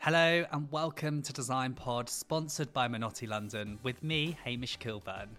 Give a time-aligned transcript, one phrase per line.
[0.00, 5.36] Hello and welcome to Design Pod, sponsored by Minotti London, with me, Hamish Kilburn.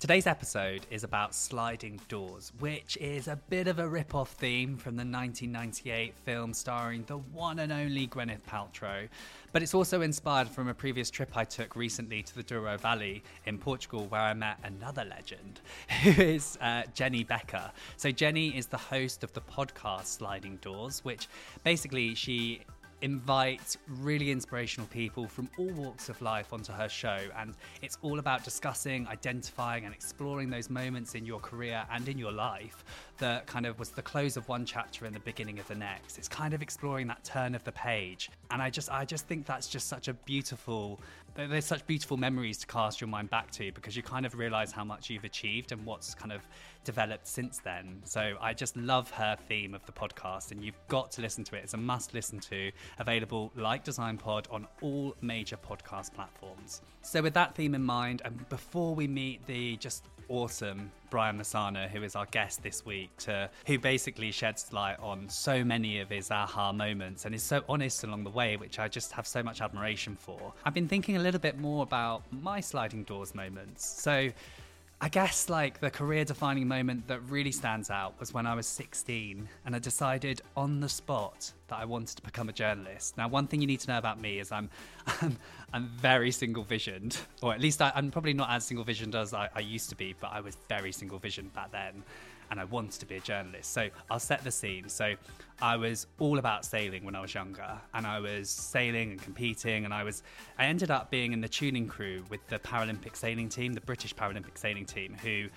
[0.00, 4.76] Today's episode is about sliding doors, which is a bit of a rip off theme
[4.76, 9.08] from the 1998 film starring the one and only Gwyneth Paltrow.
[9.52, 13.22] But it's also inspired from a previous trip I took recently to the Douro Valley
[13.46, 15.60] in Portugal, where I met another legend,
[16.02, 17.70] who is uh, Jenny Becker.
[17.96, 21.28] So, Jenny is the host of the podcast Sliding Doors, which
[21.62, 22.62] basically she
[23.02, 27.18] invite really inspirational people from all walks of life onto her show.
[27.36, 32.18] And it's all about discussing, identifying, and exploring those moments in your career and in
[32.18, 32.84] your life
[33.18, 36.18] that kind of was the close of one chapter and the beginning of the next.
[36.18, 38.30] It's kind of exploring that turn of the page.
[38.50, 41.00] And I just I just think that's just such a beautiful
[41.34, 44.72] there's such beautiful memories to cast your mind back to because you kind of realize
[44.72, 46.46] how much you've achieved and what's kind of
[46.84, 48.00] developed since then.
[48.04, 51.56] So I just love her theme of the podcast, and you've got to listen to
[51.56, 51.64] it.
[51.64, 56.82] It's a must listen to, available like Design Pod on all major podcast platforms.
[57.02, 61.88] So, with that theme in mind, and before we meet the just awesome Brian Messana,
[61.90, 66.08] who is our guest this week, to, who basically sheds light on so many of
[66.08, 69.42] his aha moments and is so honest along the way, which I just have so
[69.42, 70.52] much admiration for.
[70.64, 73.84] I've been thinking a little bit more about my sliding doors moments.
[73.84, 74.30] So,
[75.02, 78.66] I guess like the career defining moment that really stands out was when I was
[78.66, 83.16] 16 and I decided on the spot that I wanted to become a journalist.
[83.16, 84.68] Now, one thing you need to know about me is I'm
[85.22, 85.38] I'm,
[85.72, 89.32] I'm very single visioned, or at least I, am probably not as single visioned as
[89.32, 92.02] I, I used to be, but I was very single visioned back then
[92.50, 93.72] and I wanted to be a journalist.
[93.72, 94.88] So I'll set the scene.
[94.88, 95.14] So
[95.62, 99.84] I was all about sailing when I was younger, and I was sailing and competing,
[99.84, 100.22] and I was
[100.58, 104.14] I ended up being in the tuning crew with the Paralympic sailing team, the British
[104.14, 105.48] Paralympic sailing team, who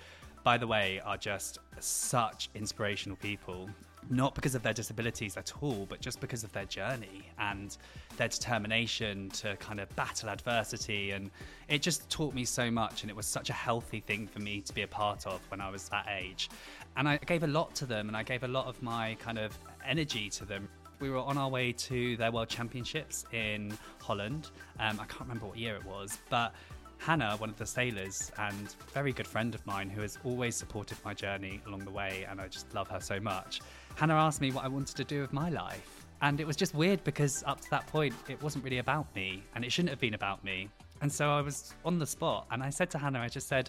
[0.44, 3.68] by the way, are just such inspirational people
[4.10, 7.78] not because of their disabilities at all, but just because of their journey and
[8.18, 11.12] their determination to kind of battle adversity.
[11.12, 11.30] And
[11.68, 13.02] it just taught me so much.
[13.02, 15.62] And it was such a healthy thing for me to be a part of when
[15.62, 16.50] I was that age.
[16.96, 19.38] And I gave a lot to them and I gave a lot of my kind
[19.38, 19.56] of
[19.86, 20.68] energy to them.
[21.00, 24.50] We were on our way to their World Championships in Holland.
[24.78, 26.54] Um, I can't remember what year it was, but
[26.98, 30.96] Hannah, one of the sailors and very good friend of mine who has always supported
[31.04, 33.60] my journey along the way, and I just love her so much.
[33.96, 36.06] Hannah asked me what I wanted to do with my life.
[36.22, 39.42] And it was just weird because up to that point, it wasn't really about me,
[39.54, 40.70] and it shouldn't have been about me.
[41.02, 43.68] And so I was on the spot, and I said to Hannah, I just said,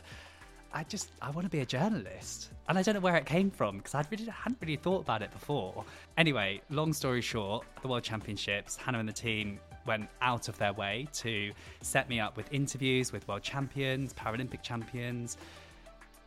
[0.73, 3.49] I just I want to be a journalist, and I don't know where it came
[3.49, 5.85] from because I really hadn't really thought about it before.
[6.17, 10.73] Anyway, long story short, the World Championships, Hannah and the team went out of their
[10.73, 15.37] way to set me up with interviews with world champions, Paralympic champions,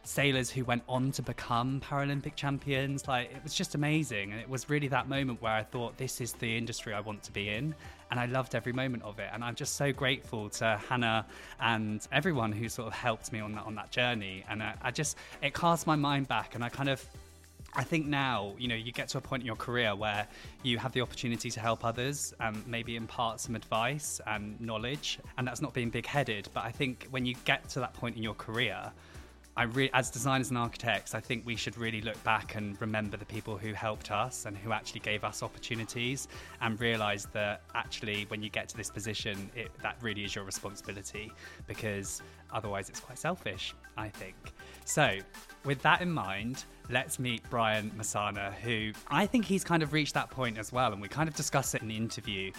[0.09, 3.07] sailors who went on to become Paralympic champions.
[3.07, 4.33] Like it was just amazing.
[4.33, 7.23] And it was really that moment where I thought, this is the industry I want
[7.25, 7.75] to be in.
[8.11, 9.29] And I loved every moment of it.
[9.35, 11.27] And I'm just so grateful to Hannah
[11.61, 14.45] and everyone who sort of helped me on that on that journey.
[14.49, 17.05] And I, I just it cast my mind back and I kind of
[17.75, 20.27] I think now, you know, you get to a point in your career where
[20.63, 25.19] you have the opportunity to help others and maybe impart some advice and knowledge.
[25.37, 26.49] And that's not being big headed.
[26.55, 28.91] But I think when you get to that point in your career,
[29.59, 33.25] I as designers and architects, I think we should really look back and remember the
[33.25, 36.29] people who helped us and who actually gave us opportunities,
[36.61, 40.45] and realize that actually, when you get to this position, it, that really is your
[40.45, 41.33] responsibility
[41.67, 44.37] because otherwise, it's quite selfish, I think.
[44.85, 45.19] So,
[45.65, 50.15] with that in mind, let's meet Brian Messana, who I think he's kind of reached
[50.15, 50.93] that point as well.
[50.93, 52.53] And we kind of discuss it in the interview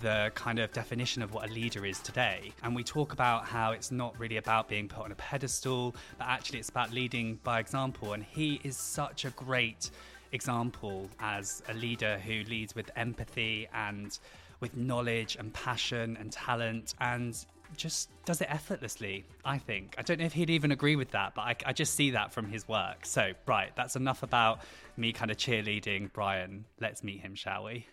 [0.00, 2.52] the kind of definition of what a leader is today.
[2.62, 6.26] And we talk about how it's not really about being put on a pedestal, but
[6.26, 8.14] actually it's about leading by example.
[8.14, 9.90] And he is such a great
[10.32, 14.18] example as a leader who leads with empathy and
[14.60, 17.44] with knowledge and passion and talent and
[17.76, 19.94] just does it effortlessly, I think.
[19.98, 22.32] I don't know if he'd even agree with that, but I, I, just see that
[22.32, 23.06] from his work.
[23.06, 24.60] So, right, that's enough about
[24.96, 26.64] me kind of cheerleading Brian.
[26.80, 27.86] Let's meet him, shall we?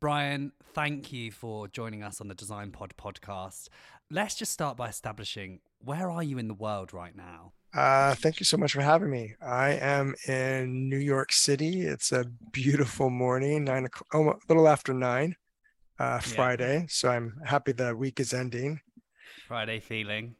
[0.00, 3.68] Brian, thank you for joining us on the Design Pod podcast.
[4.10, 7.52] Let's just start by establishing where are you in the world right now?
[7.74, 9.34] Uh, thank you so much for having me.
[9.40, 11.82] I am in New York City.
[11.82, 15.36] It's a beautiful morning, nine o'clock, oh, a little after nine,
[15.98, 16.80] uh, Friday.
[16.80, 16.86] Yeah.
[16.88, 18.80] So I'm happy the week is ending.
[19.52, 20.34] Friday feeling.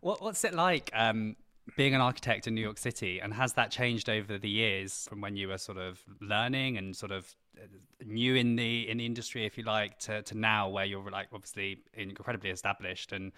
[0.00, 1.36] What, what's it like um,
[1.76, 5.20] being an architect in New York City, and has that changed over the years from
[5.20, 7.66] when you were sort of learning and sort of uh,
[8.06, 11.28] new in the in the industry, if you like, to, to now where you're like
[11.30, 13.32] obviously incredibly established and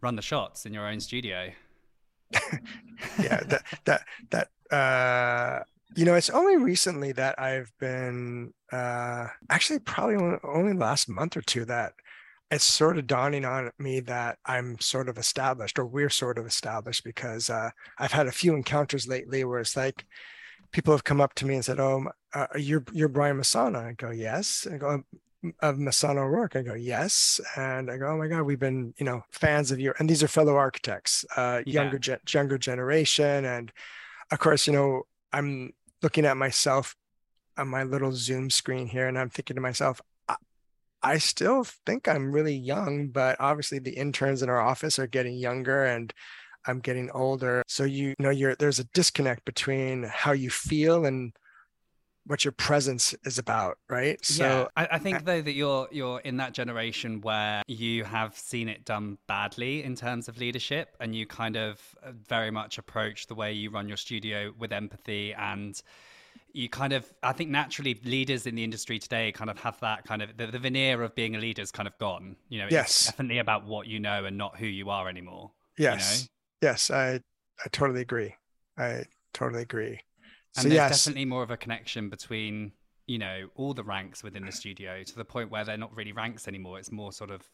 [0.00, 1.50] run the shots in your own studio?
[3.18, 4.00] yeah, that that
[4.30, 5.62] that uh,
[5.94, 11.42] you know, it's only recently that I've been uh, actually probably only last month or
[11.42, 11.92] two that
[12.50, 16.46] it's sort of dawning on me that I'm sort of established, or we're sort of
[16.46, 20.04] established, because uh, I've had a few encounters lately where it's like
[20.72, 23.92] people have come up to me and said, "Oh, uh, you're you're Brian Messana." I
[23.92, 25.02] go, "Yes." I go,
[25.60, 29.06] "Of Messana O'Rorke." I go, "Yes." And I go, "Oh my God, we've been you
[29.06, 31.82] know fans of your." And these are fellow architects, uh, yeah.
[31.82, 33.72] younger ge- younger generation, and
[34.32, 35.02] of course, you know,
[35.32, 36.96] I'm looking at myself
[37.56, 40.00] on my little Zoom screen here, and I'm thinking to myself,
[41.02, 45.34] I still think I'm really young, but obviously the interns in our office are getting
[45.34, 46.12] younger and
[46.66, 47.62] I'm getting older.
[47.68, 51.32] So you know you're there's a disconnect between how you feel and
[52.26, 54.24] what your presence is about, right?
[54.24, 58.36] So yeah, I, I think though that you're you're in that generation where you have
[58.36, 62.78] seen it done badly in terms of leadership, and you kind of uh, very much
[62.78, 65.80] approach the way you run your studio with empathy and
[66.52, 70.04] you kind of i think naturally leaders in the industry today kind of have that
[70.04, 72.36] kind of the, the veneer of being a leader is kind of gone.
[72.48, 73.06] You know yes.
[73.06, 76.22] definitely about what you know and not who you are anymore yes.
[76.22, 76.24] you
[76.68, 76.70] know?
[76.70, 77.20] yes i
[77.64, 78.34] i totally agree.
[78.78, 79.04] I
[79.34, 80.00] totally agree.
[80.56, 81.04] And so there's yes.
[81.04, 82.72] definitely more of a connection between
[83.06, 86.12] you know all the ranks within the studio to the point where they're not really
[86.12, 86.78] ranks anymore.
[86.78, 87.48] It's more sort of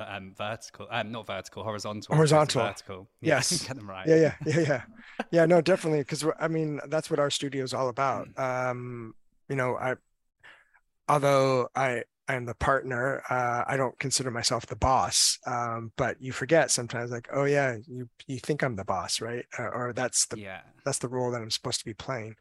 [0.00, 2.14] um, vertical, um, not vertical, horizontal.
[2.14, 2.62] Horizontal.
[2.62, 3.08] Vertical.
[3.20, 3.66] Yes.
[3.66, 4.06] Get them right.
[4.06, 4.82] Yeah, yeah, yeah, yeah.
[5.30, 6.00] yeah, no, definitely.
[6.00, 8.28] Because I mean, that's what our studio is all about.
[8.34, 8.70] Mm.
[8.70, 9.14] Um,
[9.48, 9.94] you know, I,
[11.08, 13.22] although I, I'm the partner.
[13.30, 15.38] Uh, I don't consider myself the boss.
[15.46, 19.44] Um, but you forget sometimes, like, oh yeah, you you think I'm the boss, right?
[19.58, 20.62] Uh, or that's the yeah.
[20.84, 22.34] that's the role that I'm supposed to be playing.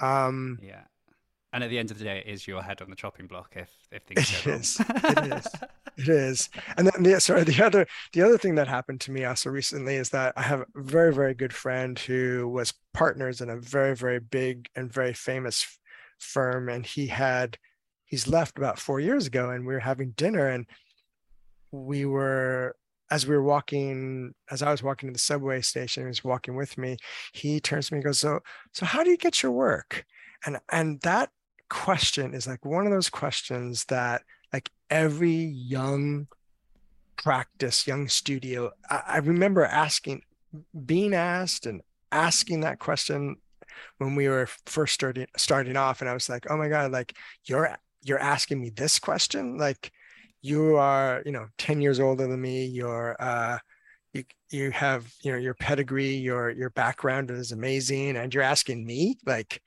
[0.00, 0.82] Um, yeah.
[1.54, 3.52] And at the end of the day, it is your head on the chopping block
[3.54, 4.80] if if things it is.
[4.80, 5.46] it is.
[5.96, 6.48] It is.
[6.76, 9.94] And then the sorry, the other the other thing that happened to me also recently
[9.94, 13.94] is that I have a very, very good friend who was partners in a very,
[13.94, 15.78] very big and very famous
[16.18, 16.68] firm.
[16.68, 17.58] And he had
[18.06, 20.66] he's left about four years ago and we were having dinner and
[21.70, 22.74] we were
[23.12, 26.56] as we were walking, as I was walking to the subway station, he was walking
[26.56, 26.96] with me.
[27.32, 28.40] He turns to me and goes, "So,
[28.72, 30.04] so how do you get your work?"
[30.44, 31.30] And and that
[31.68, 34.22] question is like one of those questions that
[34.52, 36.28] like every young
[37.16, 40.22] practice, young studio, I, I remember asking,
[40.86, 41.82] being asked and
[42.12, 43.36] asking that question
[43.98, 47.12] when we were first starting starting off and i was like oh my god like
[47.44, 49.56] you're you're asking me this question?
[49.56, 49.90] Like
[50.42, 53.56] you are you know 10 years older than me you're uh
[54.12, 58.84] you you have you know your pedigree your your background is amazing and you're asking
[58.84, 59.62] me like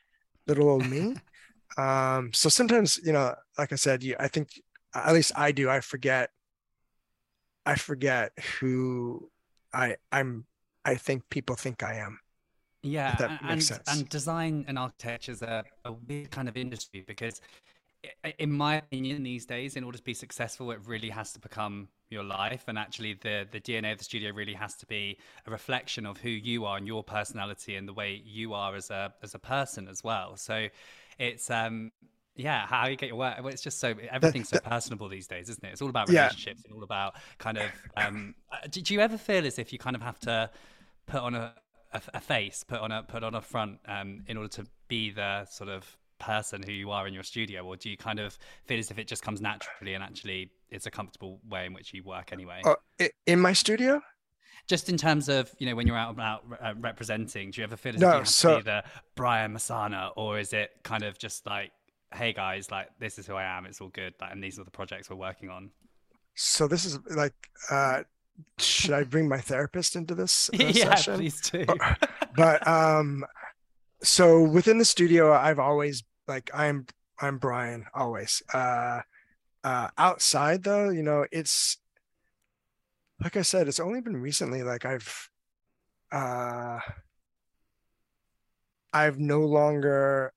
[0.45, 1.15] little old me
[1.77, 4.61] um so sometimes you know like i said you i think
[4.93, 6.29] at least i do i forget
[7.65, 9.29] i forget who
[9.73, 10.45] i i'm
[10.85, 12.19] i think people think i am
[12.83, 13.83] yeah that and, makes sense.
[13.87, 17.41] and design and architecture is a, a weird kind of industry because
[18.39, 21.87] in my opinion these days in order to be successful it really has to become
[22.09, 25.51] your life and actually the the dna of the studio really has to be a
[25.51, 29.13] reflection of who you are and your personality and the way you are as a
[29.23, 30.67] as a person as well so
[31.19, 31.91] it's um
[32.35, 35.63] yeah how you get your work it's just so everything's so personable these days isn't
[35.63, 35.71] it?
[35.71, 36.69] It's all about relationships yeah.
[36.69, 37.65] and all about kind of
[37.95, 40.49] um uh, do, do you ever feel as if you kind of have to
[41.07, 41.53] put on a
[41.93, 45.09] a, a face put on a put on a front um in order to be
[45.09, 47.63] the sort of person who you are in your studio?
[47.63, 50.85] Or do you kind of feel as if it just comes naturally and actually it's
[50.85, 52.61] a comfortable way in which you work anyway?
[52.65, 52.75] Uh,
[53.25, 54.01] in my studio
[54.67, 57.77] just in terms of you know when you're out about uh, representing do you ever
[57.77, 58.83] feel as no, if you have so, to be the
[59.15, 61.71] brian messana or is it kind of just like
[62.13, 64.63] hey guys like this is who i am it's all good like, and these are
[64.63, 65.69] the projects we're working on
[66.35, 67.33] so this is like
[67.71, 68.03] uh
[68.57, 71.15] should i bring my therapist into this uh, yeah session?
[71.15, 71.65] please do.
[72.35, 73.25] But um
[74.03, 76.85] so within the studio i've always like i'm
[77.19, 78.43] i'm brian always.
[78.53, 79.01] Uh
[79.63, 81.77] uh outside though you know it's
[83.21, 85.29] like I said, it's only been recently like I've
[86.11, 86.79] uh
[88.93, 90.33] I've no longer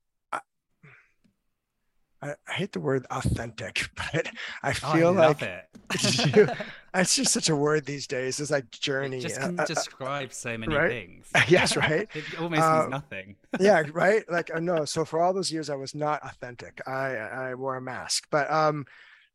[2.22, 4.28] I, I, hate the word authentic, but
[4.62, 5.64] I oh, feel I like it.
[6.94, 8.40] it's just such a word these days.
[8.40, 9.18] It's like journey.
[9.18, 10.90] It just uh, can uh, describe so many right?
[10.90, 11.30] things.
[11.48, 12.08] yes, right.
[12.14, 13.36] it almost uh, means nothing.
[13.58, 14.22] yeah, right.
[14.30, 14.84] Like uh, no.
[14.84, 16.80] So for all those years, I was not authentic.
[16.86, 18.86] I I wore a mask, but um,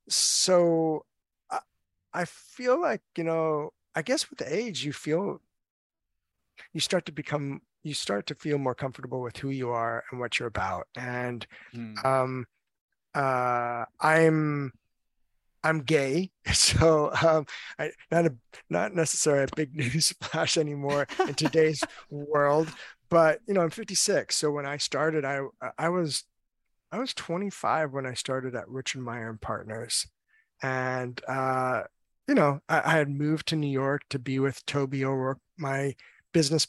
[0.07, 1.05] so
[2.15, 5.41] I feel like, you know, I guess with age, you feel,
[6.74, 10.19] you start to become, you start to feel more comfortable with who you are and
[10.19, 10.88] what you're about.
[10.95, 11.45] And
[11.75, 12.03] mm.
[12.05, 12.45] um,
[13.13, 14.72] uh, I'm,
[15.63, 17.48] I'm gay, so um,
[17.79, 18.36] I, not a
[18.69, 22.69] not necessarily a big news flash anymore in today's world.
[23.10, 25.41] But you know, I'm 56, so when I started, I
[25.77, 26.24] I was
[26.91, 30.07] I was 25 when I started at Richard Meier and Partners,
[30.62, 31.84] And uh,
[32.27, 35.96] you know, I, I, had moved to New York to be with Toby O'Rorke, my
[36.34, 36.67] business,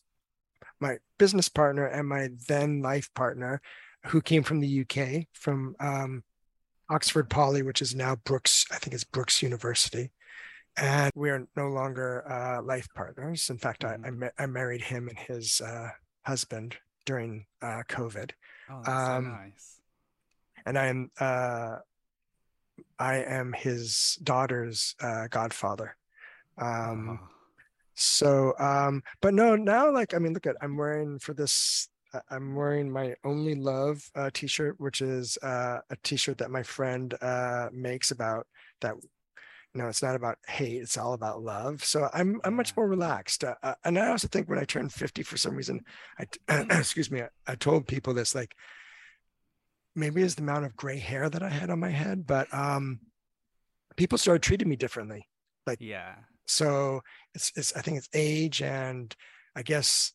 [0.81, 3.61] my business partner and my then life partner,
[4.07, 6.23] who came from the UK, from um,
[6.91, 10.13] Oxford Poly, which is now Brookes, I think it's Brookes University.
[10.77, 13.49] And we are no longer uh, life partners.
[13.49, 14.25] In fact, I, I, mm-hmm.
[14.39, 15.89] I, married him and his uh,
[16.27, 18.33] husband during uh, COVID.
[18.71, 19.81] Oh, um, so nice.
[20.67, 21.77] And I am uh,
[22.99, 25.97] I am his daughter's uh, godfather.
[26.59, 27.29] Um, oh.
[27.95, 31.89] So, um, but no, now like I mean, look at I'm wearing for this.
[32.31, 37.15] I'm wearing my only love uh, t-shirt, which is uh, a t-shirt that my friend
[37.21, 38.47] uh, makes about
[38.81, 38.95] that.
[39.75, 41.85] You know, it's not about hate; it's all about love.
[41.85, 43.45] So I'm I'm much more relaxed.
[43.45, 45.83] Uh, uh, and I also think when I turned 50, for some reason,
[46.19, 46.27] I
[46.79, 48.55] excuse me, I, I told people this like
[49.97, 53.01] maybe it's the amount of gray hair that I had on my head, but um,
[53.97, 55.29] people started treating me differently.
[55.67, 56.15] Like, yeah.
[56.47, 57.03] So
[57.35, 59.15] it's, it's, I think it's age and
[59.57, 60.13] I guess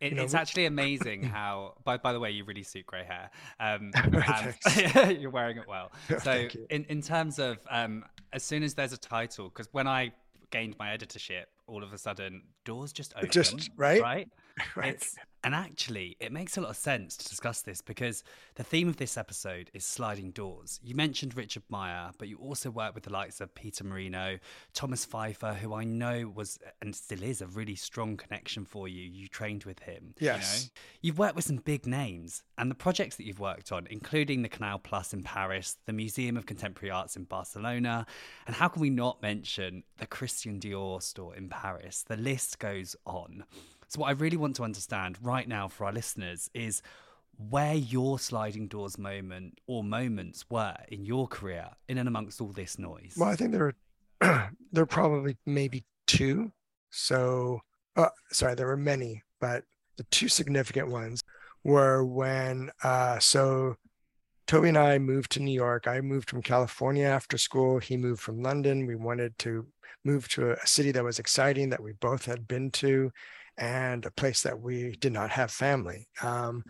[0.00, 1.74] it, it's actually amazing how.
[1.84, 3.30] By by the way, you really suit grey hair.
[3.58, 3.90] Um,
[5.20, 5.90] you're wearing it well.
[6.22, 10.12] So in in terms of um, as soon as there's a title, because when I
[10.50, 13.30] gained my editorship, all of a sudden doors just open.
[13.30, 14.28] Just right, right.
[14.76, 14.94] right.
[14.94, 18.24] It's, and actually, it makes a lot of sense to discuss this because
[18.56, 20.80] the theme of this episode is sliding doors.
[20.82, 24.38] You mentioned Richard Meier, but you also work with the likes of Peter Marino,
[24.74, 29.02] Thomas Phifer, who I know was and still is a really strong connection for you.
[29.02, 30.14] You trained with him.
[30.18, 30.64] Yes.
[30.64, 30.70] You know?
[31.02, 34.48] You've worked with some big names, and the projects that you've worked on, including the
[34.48, 38.06] Canal Plus in Paris, the Museum of Contemporary Arts in Barcelona,
[38.46, 42.04] and how can we not mention the Christian Dior store in Paris?
[42.06, 43.44] The list goes on.
[43.88, 46.82] So, what I really want to understand right now for our listeners is
[47.50, 52.52] where your sliding doors moment or moments were in your career in and amongst all
[52.52, 53.14] this noise.
[53.16, 53.72] Well, I think there
[54.20, 56.52] are there are probably maybe two.
[56.90, 57.60] So,
[57.96, 59.64] uh, sorry, there were many, but
[59.96, 61.22] the two significant ones
[61.64, 63.76] were when uh, so
[64.46, 65.86] Toby and I moved to New York.
[65.86, 67.78] I moved from California after school.
[67.78, 68.86] He moved from London.
[68.86, 69.66] We wanted to
[70.04, 73.10] move to a city that was exciting that we both had been to
[73.58, 76.64] and a place that we did not have family um,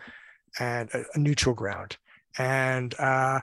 [0.59, 1.97] and a, a, neutral ground.
[2.37, 3.39] And, uh,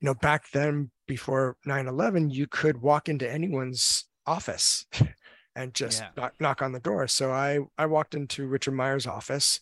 [0.00, 4.86] you know, back then before 9 11, you could walk into anyone's office
[5.56, 6.08] and just yeah.
[6.16, 7.06] knock, knock on the door.
[7.06, 9.60] So I, I walked into Richard Meier's office,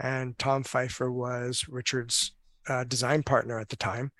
[0.00, 2.32] and Tom Phifer was Richard's
[2.66, 4.10] uh, design partner at the time.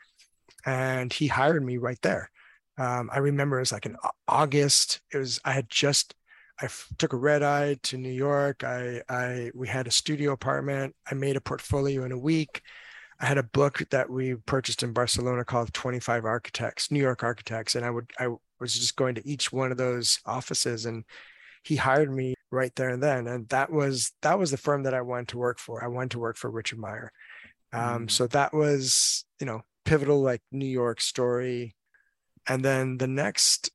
[0.67, 2.31] And he hired me right there.
[2.77, 3.97] Um, I remember it was like in
[4.29, 5.01] August.
[5.13, 6.15] It was I had just
[6.61, 6.69] I
[6.99, 8.63] took a red eye to New York.
[8.63, 10.95] I, I, we had a studio apartment.
[11.11, 12.63] I made a portfolio in a week.
[13.21, 17.75] I had a book that we purchased in Barcelona called 25 Architects, New York Architects.
[17.75, 18.29] And I would, I
[18.61, 21.05] was just going to each one of those offices and
[21.63, 23.27] he hired me right there and then.
[23.27, 25.83] And that was, that was the firm that I wanted to work for.
[25.83, 27.11] I wanted to work for Richard Meier.
[27.73, 28.11] Um, mm.
[28.11, 31.75] So that was, you know, pivotal, like New York story.
[32.47, 33.71] And then the next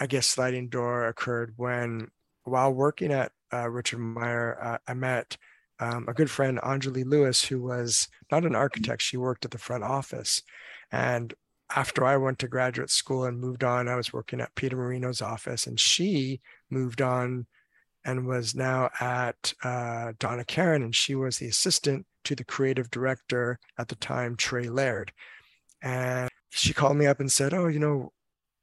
[0.00, 2.08] I guess, sliding door occurred when,
[2.44, 5.36] while working at uh, Richard Meier, uh, I met
[5.78, 9.02] um, a good friend, Anjali Lewis, who was not an architect.
[9.02, 10.42] She worked at the front office.
[10.90, 11.34] And
[11.74, 15.22] after I went to graduate school and moved on, I was working at Peter Marino's
[15.22, 16.40] office, and she
[16.70, 17.46] moved on
[18.04, 22.90] and was now at uh, Donna Karan, and she was the assistant to the creative
[22.90, 25.12] director at the time, Trey Laird.
[25.82, 28.12] And she called me up and said, "Oh, you know,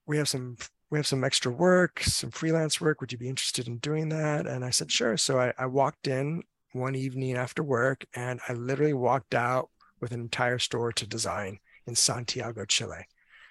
[0.06, 0.58] we have some
[0.90, 3.02] we have some extra work, some freelance work.
[3.02, 4.48] Would you be interested in doing that?
[4.48, 5.18] And I said, sure.
[5.18, 10.12] So I, I walked in one evening after work and I literally walked out with
[10.12, 13.08] an entire store to design in Santiago, Chile.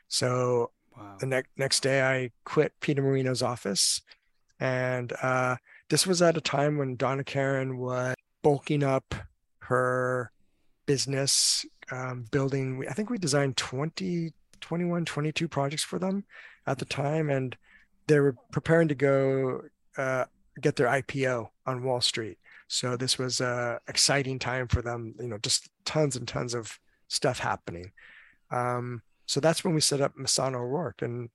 [0.08, 1.16] So wow.
[1.18, 4.00] the next next day I quit Peter Marino's office.
[4.58, 5.56] And uh,
[5.90, 9.14] this was at a time when Donna Karan was bulking up
[9.58, 10.30] her
[10.86, 16.24] business, um, building, I think we designed 20, 21, 22 projects for them
[16.66, 17.56] at the time, and
[18.06, 19.62] they were preparing to go
[19.96, 20.24] uh,
[20.60, 22.38] get their IPO on Wall Street.
[22.68, 25.14] So this was a exciting time for them.
[25.20, 27.92] You know, just tons and tons of stuff happening.
[28.50, 31.30] Um, so that's when we set up Messana O'Rorke, and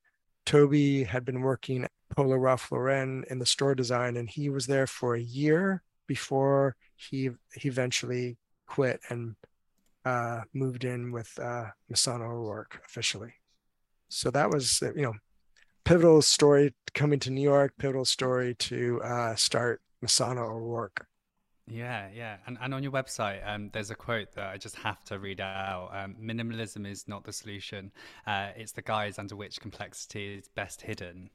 [0.45, 4.67] Toby had been working at Polo Ralph Lauren in the store design, and he was
[4.67, 9.35] there for a year before he he eventually quit and
[10.05, 13.33] uh, moved in with uh, Messana O'Rorke officially.
[14.11, 15.13] So that was, you know,
[15.85, 21.05] pivotal story coming to New York, pivotal story to uh, start Messana O'Rorke.
[21.67, 22.37] Yeah, yeah.
[22.45, 25.39] And, and on your website, um, there's a quote that I just have to read
[25.39, 25.91] out.
[25.93, 27.91] Um, Minimalism is not the solution,
[28.27, 31.29] uh, it's the guise under which complexity is best hidden.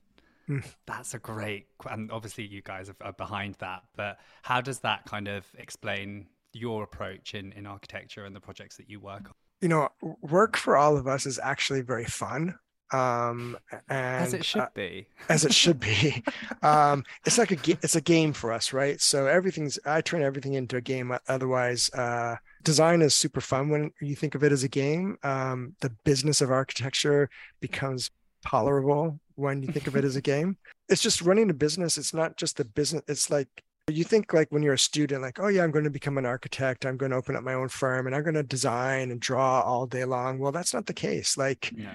[0.48, 0.64] Mm.
[0.86, 3.84] That's a great, and obviously you guys are, are behind that.
[3.96, 8.76] But how does that kind of explain your approach in, in architecture and the projects
[8.76, 9.32] that you work on?
[9.62, 9.88] You know,
[10.20, 12.58] work for all of us is actually very fun
[12.92, 15.06] um and as it should uh, be.
[15.28, 16.22] as it should be.
[16.62, 19.00] Um it's like a it's a game for us right?
[19.00, 23.92] So everything's i turn everything into a game otherwise uh design is super fun when
[24.00, 25.18] you think of it as a game.
[25.22, 27.28] Um the business of architecture
[27.60, 28.10] becomes
[28.44, 30.56] tolerable when you think of it as a game.
[30.88, 31.98] It's just running a business.
[31.98, 33.48] It's not just the business it's like
[33.88, 36.26] you think like when you're a student like oh yeah i'm going to become an
[36.26, 36.86] architect.
[36.86, 39.60] I'm going to open up my own firm and i'm going to design and draw
[39.60, 40.38] all day long.
[40.38, 41.36] Well that's not the case.
[41.36, 41.94] Like yeah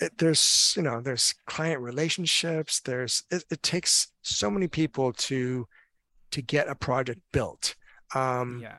[0.00, 5.66] it, there's you know there's client relationships there's it, it, takes so many people to
[6.30, 7.74] to get a project built
[8.14, 8.76] um yeah.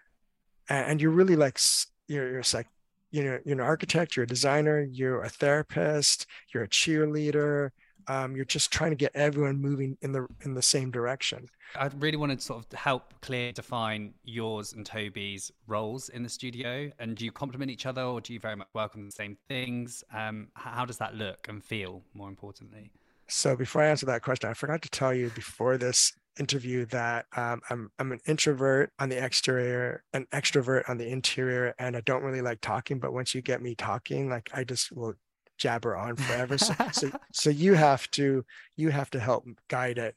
[0.69, 1.59] and, and you're really like
[2.07, 2.67] you're you're like
[3.12, 7.69] you know you're an architect you're a designer you're a therapist you're a cheerleader
[8.07, 11.47] um, you're just trying to get everyone moving in the in the same direction.
[11.75, 16.29] I really wanted to sort of help clear define yours and Toby's roles in the
[16.29, 16.89] studio.
[16.99, 19.37] And do you complement each other, or do you very much work on the same
[19.47, 20.03] things?
[20.13, 22.03] Um, how does that look and feel?
[22.13, 22.91] More importantly.
[23.27, 27.25] So before I answer that question, I forgot to tell you before this interview that
[27.35, 32.01] um, I'm I'm an introvert on the exterior, an extrovert on the interior, and I
[32.01, 32.99] don't really like talking.
[32.99, 35.15] But once you get me talking, like I just will
[35.57, 36.57] jabber on forever.
[36.57, 38.45] So, so, so you have to
[38.75, 40.15] you have to help guide it.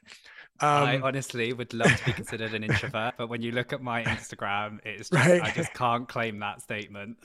[0.62, 3.82] Um, I honestly would love to be considered an introvert, but when you look at
[3.82, 5.40] my Instagram, it's just, right?
[5.40, 7.16] I just can't claim that statement.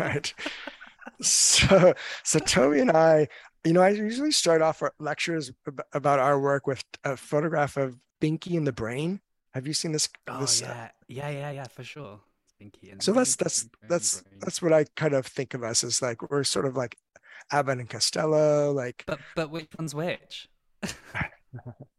[0.00, 0.32] right.
[1.22, 3.28] So, so Toby and I,
[3.64, 5.50] you know, I usually start off our lectures
[5.92, 9.20] about our work with a photograph of Pinky in the brain.
[9.54, 10.08] Have you seen this?
[10.28, 12.20] Oh this, uh, yeah, uh, yeah, yeah, yeah, for sure.
[12.58, 16.02] Pinky and so that's that's that's that's what I kind of think of us as
[16.02, 16.96] like we're sort of like
[17.50, 19.04] Abbott and Costello, like.
[19.06, 20.48] But but which one's which?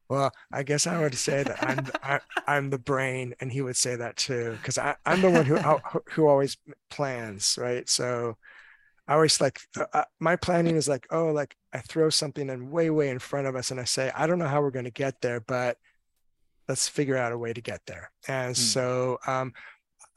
[0.10, 3.52] well, I guess I would say that I'm I, am i am the brain, and
[3.52, 5.58] he would say that too, because I'm the one who
[6.12, 6.58] who always
[6.90, 7.88] plans, right?
[7.90, 8.38] So
[9.08, 12.72] I always like uh, uh, my planning is like, oh, like I throw something in
[12.72, 14.86] way way in front of us, and I say, I don't know how we're going
[14.86, 15.78] to get there, but
[16.68, 18.12] let's figure out a way to get there.
[18.28, 18.58] And mm.
[18.58, 19.54] so um,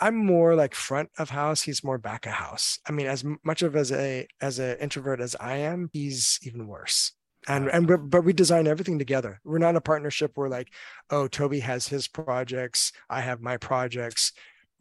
[0.01, 1.63] I'm more like front of house.
[1.63, 2.79] He's more back of house.
[2.87, 6.67] I mean, as much of as a as an introvert as I am, he's even
[6.67, 7.13] worse.
[7.47, 7.97] And and ah.
[7.97, 9.41] but, but we design everything together.
[9.45, 10.73] We're not a partnership We're like,
[11.11, 14.33] oh, Toby has his projects, I have my projects.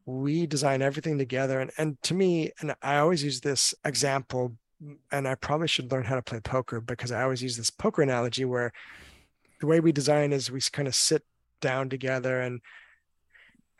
[0.05, 1.59] We design everything together.
[1.59, 4.57] And and to me, and I always use this example,
[5.11, 8.01] and I probably should learn how to play poker because I always use this poker
[8.01, 8.73] analogy where
[9.59, 11.23] the way we design is we kind of sit
[11.61, 12.59] down together and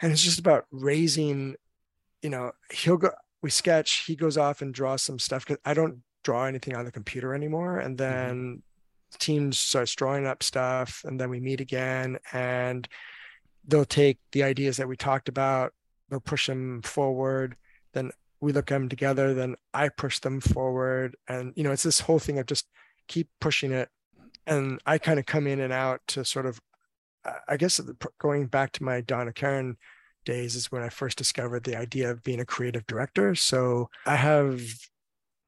[0.02, 1.56] and it's just about raising
[2.22, 5.74] you know he'll go we sketch he goes off and draws some stuff because i
[5.74, 8.12] don't draw anything on the computer anymore and mm-hmm.
[8.12, 9.18] then mm-hmm.
[9.20, 12.88] teams starts drawing up stuff and then we meet again and
[13.68, 15.74] they'll take the ideas that we talked about
[16.10, 17.56] they'll push them forward
[17.94, 21.84] then we look at them together then i push them forward and you know it's
[21.84, 22.68] this whole thing of just
[23.08, 23.90] keep pushing it
[24.48, 26.60] and i kind of come in and out to sort of
[27.48, 27.80] I guess
[28.20, 29.78] going back to my Donna Karan
[30.26, 33.36] days is when I first discovered the idea of being a creative director.
[33.36, 34.62] So I have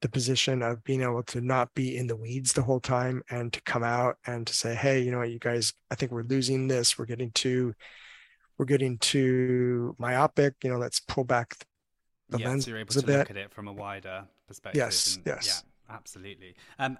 [0.01, 3.51] the position of being able to not be in the weeds the whole time and
[3.53, 6.23] to come out and to say, hey, you know what, you guys, I think we're
[6.23, 6.99] losing this.
[6.99, 7.73] We're getting too,
[8.57, 10.55] we're getting too myopic.
[10.63, 11.55] You know, let's pull back
[12.29, 13.19] the yeah, lens so you're able to bit.
[13.19, 14.79] look at it from a wider perspective.
[14.79, 16.55] Yes, and, yes, yeah, absolutely.
[16.77, 16.97] Um,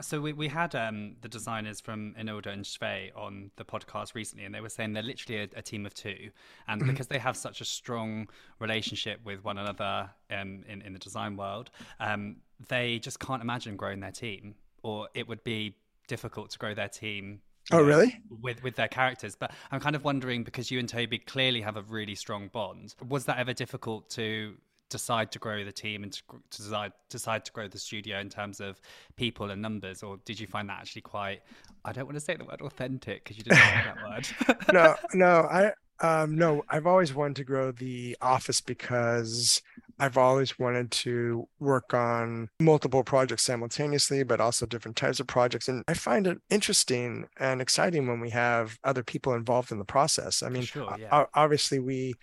[0.00, 4.44] so we, we had um, the designers from Inilda and Shvei on the podcast recently,
[4.44, 6.30] and they were saying they're literally a, a team of two,
[6.66, 6.90] and mm-hmm.
[6.90, 8.28] because they have such a strong
[8.58, 12.36] relationship with one another um, in in the design world, um,
[12.68, 15.76] they just can't imagine growing their team, or it would be
[16.08, 17.40] difficult to grow their team.
[17.70, 18.18] Oh, know, really?
[18.28, 21.76] With with their characters, but I'm kind of wondering because you and Toby clearly have
[21.76, 22.94] a really strong bond.
[23.06, 24.54] Was that ever difficult to
[24.92, 28.28] decide to grow the team and to, to decide decide to grow the studio in
[28.28, 28.80] terms of
[29.16, 31.40] people and numbers, or did you find that actually quite?
[31.84, 34.56] I don't want to say the word authentic because you didn't like that word.
[34.72, 39.62] no, no, I um, no, I've always wanted to grow the office because
[39.98, 45.68] I've always wanted to work on multiple projects simultaneously, but also different types of projects.
[45.68, 49.84] And I find it interesting and exciting when we have other people involved in the
[49.84, 50.42] process.
[50.42, 51.26] I mean, sure, yeah.
[51.34, 52.14] obviously, we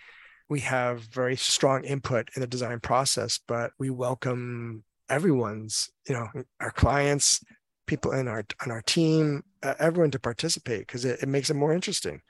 [0.50, 6.28] we have very strong input in the design process, but we welcome everyone's, you know,
[6.60, 7.44] our clients,
[7.86, 11.56] people in our on our team, uh, everyone to participate because it, it makes it
[11.56, 12.22] more interesting.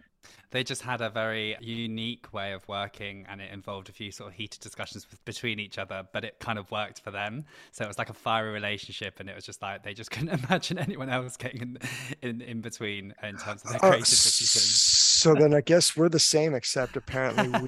[0.51, 4.31] They just had a very unique way of working, and it involved a few sort
[4.31, 7.45] of heated discussions between each other, but it kind of worked for them.
[7.71, 10.43] So it was like a fiery relationship, and it was just like they just couldn't
[10.43, 11.77] imagine anyone else getting in
[12.21, 14.81] in, in between in terms of their creative uh, decisions.
[14.81, 17.67] So then I guess we're the same, except apparently we,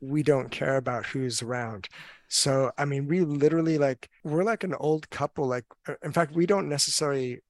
[0.00, 1.88] we don't care about who's around.
[2.28, 5.46] So I mean, we literally like we're like an old couple.
[5.46, 7.40] Like uh, in fact, we don't necessarily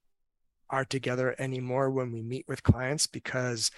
[0.69, 3.71] are together anymore when we meet with clients because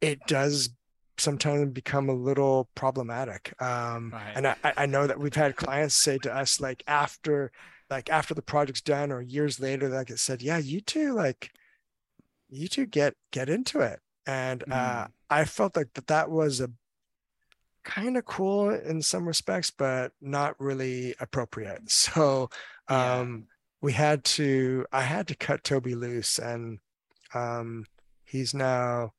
[0.00, 0.70] it does
[1.18, 3.52] sometimes become a little problematic.
[3.60, 4.32] Um, right.
[4.34, 7.50] And I, I know that we've had clients say to us like after
[7.90, 11.50] like after the project's done or years later, like it said, yeah, you two like
[12.48, 14.00] you two get get into it.
[14.26, 14.72] And mm.
[14.72, 16.70] uh, I felt like that that was a
[17.84, 21.82] kind of cool in some respects, but not really appropriate.
[21.88, 22.50] So
[22.88, 23.54] um, yeah.
[23.80, 26.78] we had to, I had to cut Toby loose, and
[27.34, 27.84] um,
[28.24, 29.12] he's now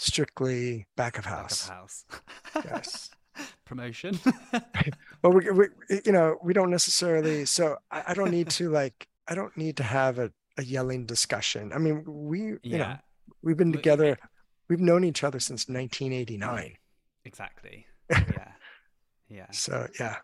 [0.00, 1.68] strictly back of house.
[1.68, 2.04] Back of house.
[2.64, 3.10] yes.
[3.64, 4.18] Promotion.
[5.22, 5.66] well, we, we,
[6.04, 7.44] you know, we don't necessarily.
[7.44, 9.06] So I, I don't need to like.
[9.28, 11.72] I don't need to have a, a yelling discussion.
[11.72, 12.78] I mean, we, you yeah.
[12.78, 12.96] know,
[13.42, 14.18] we've been together.
[14.68, 16.76] We've known each other since 1989.
[17.24, 17.86] Exactly.
[18.10, 18.48] Yeah.
[19.28, 19.50] Yeah.
[19.52, 20.16] so yeah.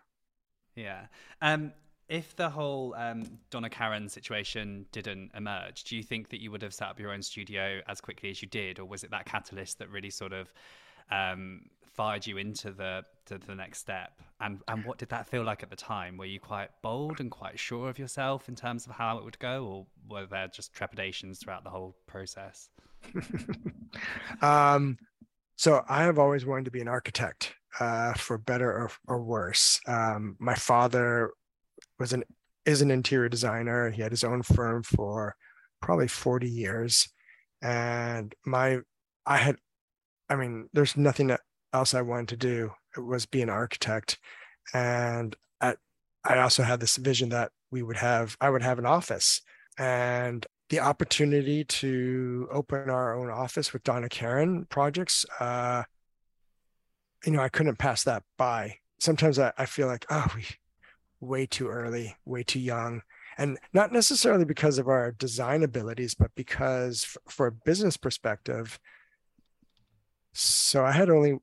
[0.75, 1.05] Yeah.
[1.41, 1.71] Um,
[2.09, 6.61] if the whole um, Donna Karan situation didn't emerge, do you think that you would
[6.61, 9.25] have set up your own studio as quickly as you did, or was it that
[9.25, 10.53] catalyst that really sort of
[11.11, 11.61] um,
[11.93, 14.21] fired you into the to the next step?
[14.39, 16.17] And and what did that feel like at the time?
[16.17, 19.39] Were you quite bold and quite sure of yourself in terms of how it would
[19.39, 22.69] go, or were there just trepidations throughout the whole process?
[24.41, 24.97] um,
[25.57, 29.79] so I have always wanted to be an architect, uh, for better or, or worse.
[29.87, 31.31] Um, my father
[31.99, 32.23] was an
[32.65, 33.91] is an interior designer.
[33.91, 35.35] He had his own firm for
[35.81, 37.09] probably 40 years.
[37.61, 38.79] And my
[39.25, 39.57] I had
[40.29, 41.35] I mean, there's nothing
[41.73, 42.71] else I wanted to do.
[42.95, 44.19] It was be an architect.
[44.73, 45.77] And at,
[46.23, 49.41] I also had this vision that we would have, I would have an office
[49.77, 55.25] and the opportunity to open our own office with Donna Karan projects.
[55.39, 55.83] Uh,
[57.25, 58.79] you know, I couldn't pass that by.
[58.99, 60.43] Sometimes I, I feel like, oh, we
[61.19, 63.01] way too early, way too young.
[63.37, 68.79] And not necessarily because of our design abilities, but because f- for a business perspective,
[70.33, 71.37] so I had only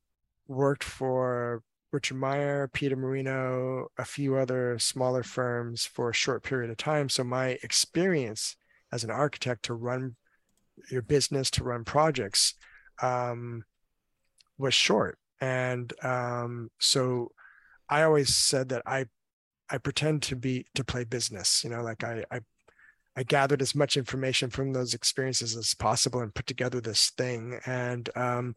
[0.46, 6.70] worked for Richard Meier, Peter Marino, a few other smaller firms for a short period
[6.70, 7.08] of time.
[7.08, 8.56] So my experience
[8.92, 10.16] as an architect to run
[10.90, 12.54] your business, to run projects,
[13.00, 13.64] um,
[14.58, 15.18] was short.
[15.40, 17.32] And um, so
[17.88, 19.06] I always said that I
[19.70, 21.62] I pretend to be to play business.
[21.64, 22.40] You know, like I I
[23.16, 27.60] I gathered as much information from those experiences as possible and put together this thing.
[27.66, 28.54] And um,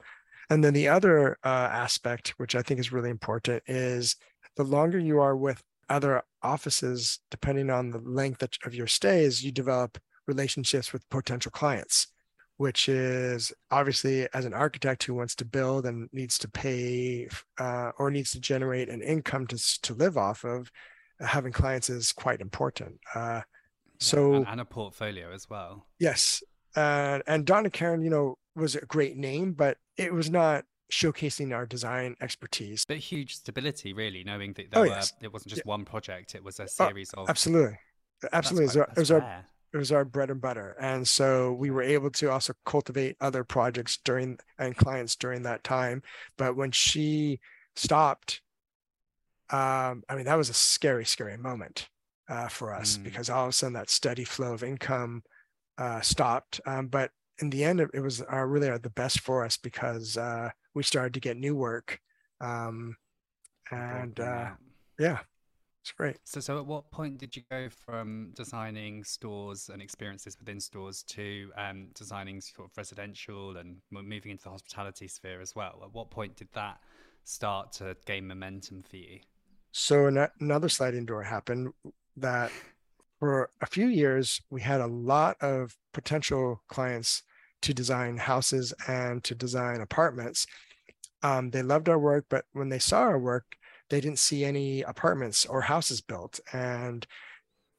[0.50, 4.16] and then the other uh, aspect, which I think is really important, is
[4.56, 9.52] the longer you are with other offices, depending on the length of your stays, you
[9.52, 12.08] develop relationships with potential clients,
[12.58, 17.28] which is obviously as an architect who wants to build and needs to pay
[17.60, 20.72] uh, or needs to generate an income to, to live off of,
[21.20, 23.00] having clients is quite important.
[23.14, 23.42] Uh,
[24.00, 25.86] so and, and, a portfolio as well.
[26.00, 26.44] Yes,
[26.76, 31.54] uh, and Donna Karan, you know, was a great name, but it was not showcasing
[31.54, 32.86] our design expertise.
[32.88, 35.14] But huge stability, really, knowing that there oh, were, yes.
[35.22, 35.72] it wasn't just yeah.
[35.72, 37.30] one project; it was a oh, series oh, of.
[37.30, 37.78] Absolutely,
[38.32, 38.68] absolutely.
[38.68, 41.54] Quite, it was, our, it was our it was our bread and butter, and so
[41.54, 46.04] we were able to also cultivate other projects during and clients during that time.
[46.38, 47.40] But when she
[47.76, 48.42] stopped
[49.50, 51.90] um, I mean, that was a scary, scary moment
[52.30, 53.04] uh, for us mm.
[53.04, 55.24] because all of a sudden that steady flow of income
[55.78, 56.60] uh, stopped.
[56.66, 60.50] Um, but in the end, it, was uh, really the best for us because uh,
[60.74, 62.00] we started to get new work.
[62.42, 62.98] Um,
[63.72, 64.50] and uh,
[65.00, 65.20] yeah,
[65.82, 66.18] it's great.
[66.26, 71.04] So, so at what point did you go from designing stores and experiences within stores
[71.04, 75.80] to um, designing sort of residential and moving into the hospitality sphere as well?
[75.84, 76.80] At what point did that
[77.24, 79.20] start to gain momentum for you?
[79.80, 80.08] So
[80.40, 81.72] another sliding door happened
[82.18, 82.52] that
[83.20, 87.22] for a few years we had a lot of potential clients
[87.62, 90.48] to design houses and to design apartments.
[91.22, 93.56] Um, they loved our work, but when they saw our work,
[93.92, 97.06] they didn't see any apartments or houses built, and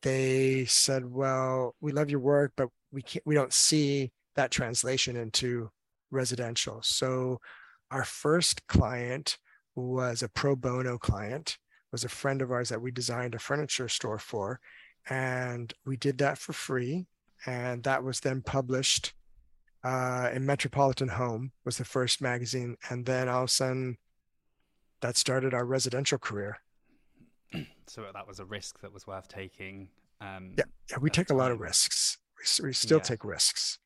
[0.02, 3.26] they said, "Well, we love your work, but we can't.
[3.26, 5.72] We don't see that translation into
[6.12, 7.40] residential." So,
[7.90, 9.38] our first client
[9.74, 11.58] was a pro bono client
[11.92, 14.60] was a friend of ours that we designed a furniture store for.
[15.08, 17.06] And we did that for free.
[17.46, 19.14] And that was then published
[19.84, 23.96] uh, in Metropolitan Home was the first magazine, and then all of a sudden,
[25.00, 26.58] that started our residential career.
[27.86, 29.88] So that was a risk that was worth taking.
[30.20, 31.38] Um, yeah, yeah, we take time.
[31.38, 32.18] a lot of risks.
[32.60, 33.02] We, we still yeah.
[33.02, 33.78] take risks.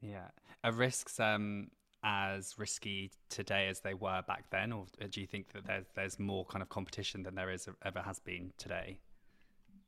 [0.00, 0.28] Yeah,
[0.62, 1.66] are risks um,
[2.04, 6.18] as risky today as they were back then, or do you think that there's there's
[6.18, 8.98] more kind of competition than there is ever has been today?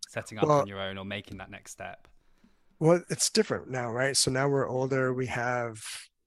[0.08, 2.08] Setting up well, on your own or making that next step.
[2.78, 4.16] Well, it's different now, right?
[4.16, 5.12] So now we're older.
[5.12, 5.82] We have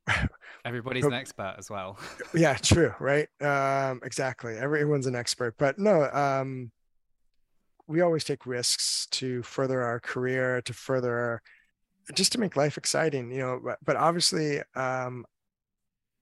[0.66, 1.98] everybody's an expert as well.
[2.34, 3.28] yeah, true, right?
[3.42, 4.58] Um, exactly.
[4.58, 6.72] Everyone's an expert, but no, um,
[7.88, 11.42] we always take risks to further our career, to further our,
[12.14, 13.60] just to make life exciting, you know.
[13.64, 15.26] But, but obviously, um,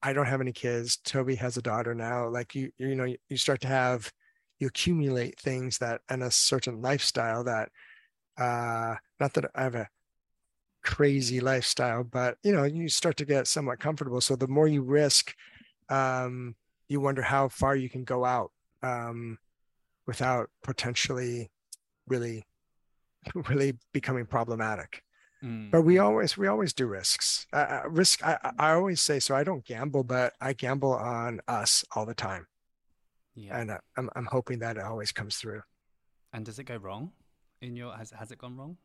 [0.01, 0.97] I don't have any kids.
[0.97, 2.27] Toby has a daughter now.
[2.27, 4.11] Like you, you know, you start to have,
[4.59, 7.69] you accumulate things that and a certain lifestyle that,
[8.37, 9.89] uh, not that I have a
[10.83, 14.21] crazy lifestyle, but you know, you start to get somewhat comfortable.
[14.21, 15.35] So the more you risk,
[15.89, 16.55] um,
[16.87, 18.51] you wonder how far you can go out
[18.83, 19.37] um,
[20.05, 21.49] without potentially
[22.07, 22.45] really,
[23.49, 25.03] really becoming problematic.
[25.43, 25.71] Mm.
[25.71, 27.45] But we always we always do risks.
[27.53, 28.25] Uh, risk.
[28.25, 29.35] I I always say so.
[29.35, 32.47] I don't gamble, but I gamble on us all the time.
[33.35, 33.59] Yeah.
[33.59, 35.61] And uh, I'm I'm hoping that it always comes through.
[36.33, 37.11] And does it go wrong?
[37.61, 38.77] In your has has it gone wrong?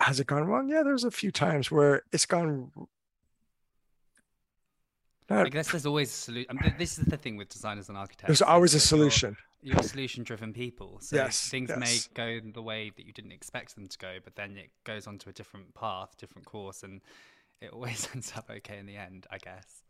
[0.00, 0.68] Has it gone wrong?
[0.68, 2.72] Yeah, there's a few times where it's gone
[5.30, 6.58] I guess there's always a solution.
[6.58, 8.26] I mean, this is the thing with designers and architects.
[8.26, 9.36] There's always a solution.
[9.62, 11.78] You're, you're solution-driven people, so yes, things yes.
[11.78, 15.06] may go the way that you didn't expect them to go, but then it goes
[15.06, 17.00] onto a different path, different course, and
[17.62, 19.83] it always ends up okay in the end, I guess.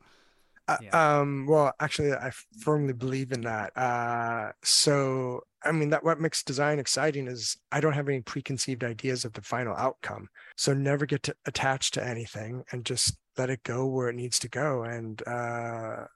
[0.67, 1.19] Uh, yeah.
[1.19, 3.77] um, well, actually, I firmly believe in that.
[3.77, 8.83] Uh, so, I mean, that what makes design exciting is I don't have any preconceived
[8.83, 10.29] ideas of the final outcome.
[10.57, 14.39] So, never get to attach to anything and just let it go where it needs
[14.41, 14.85] to go.
[14.85, 16.07] And uh,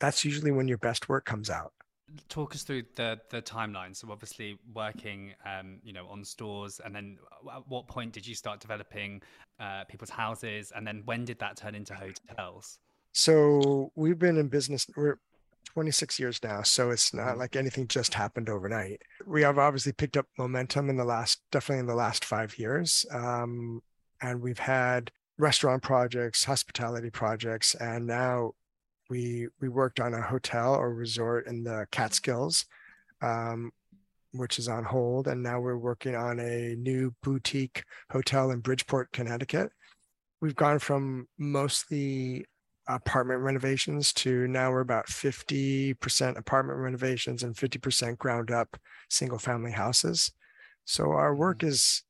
[0.00, 1.72] that's usually when your best work comes out.
[2.28, 3.94] Talk us through the the timeline.
[3.94, 7.18] So obviously working, um, you know, on stores, and then
[7.54, 9.20] at what point did you start developing
[9.60, 12.78] uh, people's houses, and then when did that turn into hotels?
[13.12, 14.86] So we've been in business.
[14.96, 15.18] We're
[15.78, 17.40] 26 years now, so it's not mm-hmm.
[17.40, 19.02] like anything just happened overnight.
[19.26, 23.06] We have obviously picked up momentum in the last, definitely in the last five years,
[23.12, 23.80] um,
[24.20, 28.52] and we've had restaurant projects, hospitality projects, and now
[29.08, 32.66] we we worked on a hotel or resort in the Catskills,
[33.22, 33.70] um,
[34.32, 39.12] which is on hold, and now we're working on a new boutique hotel in Bridgeport,
[39.12, 39.70] Connecticut.
[40.40, 42.46] We've gone from mostly
[42.88, 48.76] apartment renovations to now we're about 50% apartment renovations and 50% ground up
[49.10, 50.32] single family houses.
[50.84, 51.68] So our work mm.
[51.68, 52.02] is,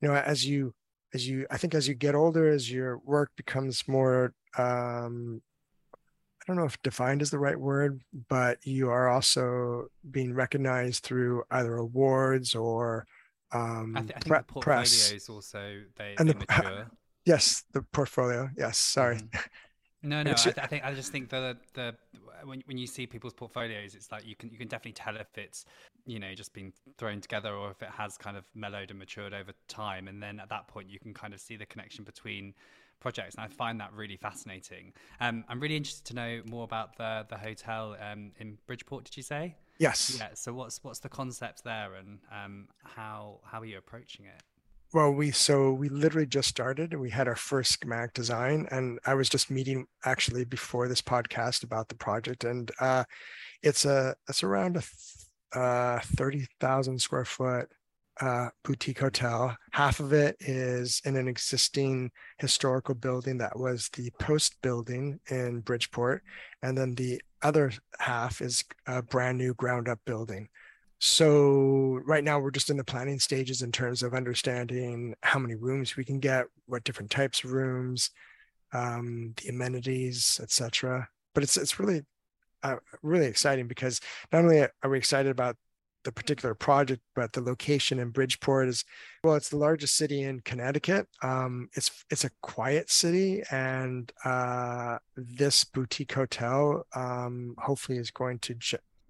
[0.00, 0.74] you know, as you
[1.14, 5.40] as you i think as you get older as your work becomes more um
[5.94, 11.02] i don't know if defined is the right word but you are also being recognized
[11.02, 13.06] through either awards or
[13.52, 15.28] um i, th- I think pre- the portfolios press.
[15.28, 16.90] also they, and they the, mature
[17.24, 19.38] yes the portfolio yes sorry mm-hmm.
[20.02, 20.30] No, no.
[20.30, 21.94] I, th- I, think I just think the the
[22.44, 25.36] when when you see people's portfolios, it's like you can you can definitely tell if
[25.36, 25.64] it's
[26.06, 29.34] you know just been thrown together or if it has kind of mellowed and matured
[29.34, 32.54] over time, and then at that point you can kind of see the connection between
[33.00, 34.92] projects, and I find that really fascinating.
[35.20, 39.04] Um, I'm really interested to know more about the the hotel um, in Bridgeport.
[39.04, 39.56] Did you say?
[39.78, 40.16] Yes.
[40.18, 40.28] Yeah.
[40.34, 44.42] So what's what's the concept there, and um, how how are you approaching it?
[44.94, 46.94] Well, we so we literally just started.
[46.94, 51.62] We had our first schematic design, and I was just meeting actually before this podcast
[51.62, 53.04] about the project, and uh,
[53.62, 57.68] it's a it's around a uh, thirty thousand square foot
[58.20, 59.56] uh, boutique hotel.
[59.72, 65.60] Half of it is in an existing historical building that was the post building in
[65.60, 66.22] Bridgeport,
[66.62, 70.48] and then the other half is a brand new ground up building
[70.98, 75.54] so right now we're just in the planning stages in terms of understanding how many
[75.54, 78.10] rooms we can get what different types of rooms
[78.72, 82.02] um, the amenities etc but it's it's really
[82.62, 84.00] uh, really exciting because
[84.32, 85.56] not only are we excited about
[86.04, 88.84] the particular project but the location in bridgeport is
[89.22, 91.06] well it's the largest city in connecticut.
[91.22, 98.38] Um, it's it's a quiet city and uh, this boutique hotel um, hopefully is going
[98.40, 98.54] to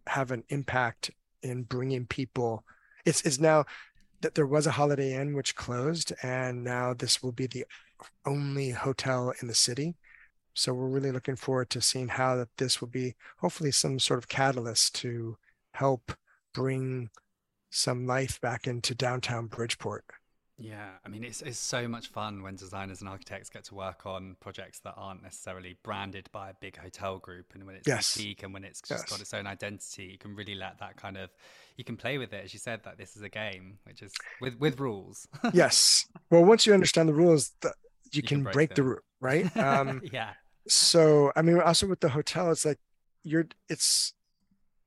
[0.06, 1.10] have an impact
[1.42, 2.64] in bringing people.
[3.04, 3.64] It's, it's now
[4.20, 7.64] that there was a Holiday Inn which closed, and now this will be the
[8.26, 9.94] only hotel in the city.
[10.54, 14.18] So we're really looking forward to seeing how that this will be hopefully some sort
[14.18, 15.36] of catalyst to
[15.72, 16.12] help
[16.52, 17.10] bring
[17.70, 20.04] some life back into downtown Bridgeport.
[20.60, 24.06] Yeah, I mean, it's, it's so much fun when designers and architects get to work
[24.06, 28.16] on projects that aren't necessarily branded by a big hotel group, and when it's yes.
[28.16, 29.10] boutique and when it's just yes.
[29.10, 31.30] got its own identity, you can really let that kind of
[31.76, 32.44] you can play with it.
[32.44, 35.28] As you said, that this is a game, which is with with rules.
[35.52, 36.06] yes.
[36.28, 38.98] Well, once you understand the rules, the, you, you, can, can break, break the rule,
[39.20, 39.56] right?
[39.56, 40.30] Um, yeah.
[40.66, 42.80] So, I mean, also with the hotel, it's like
[43.22, 44.12] you're it's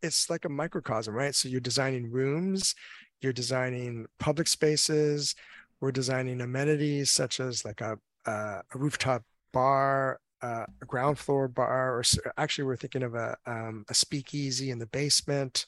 [0.01, 1.34] it's like a microcosm, right?
[1.34, 2.75] So you're designing rooms,
[3.21, 5.34] you're designing public spaces
[5.82, 11.48] we're designing amenities such as like a, a, a rooftop bar, uh, a ground floor
[11.48, 12.04] bar, or
[12.38, 15.65] actually we're thinking of a, um, a speakeasy in the basement,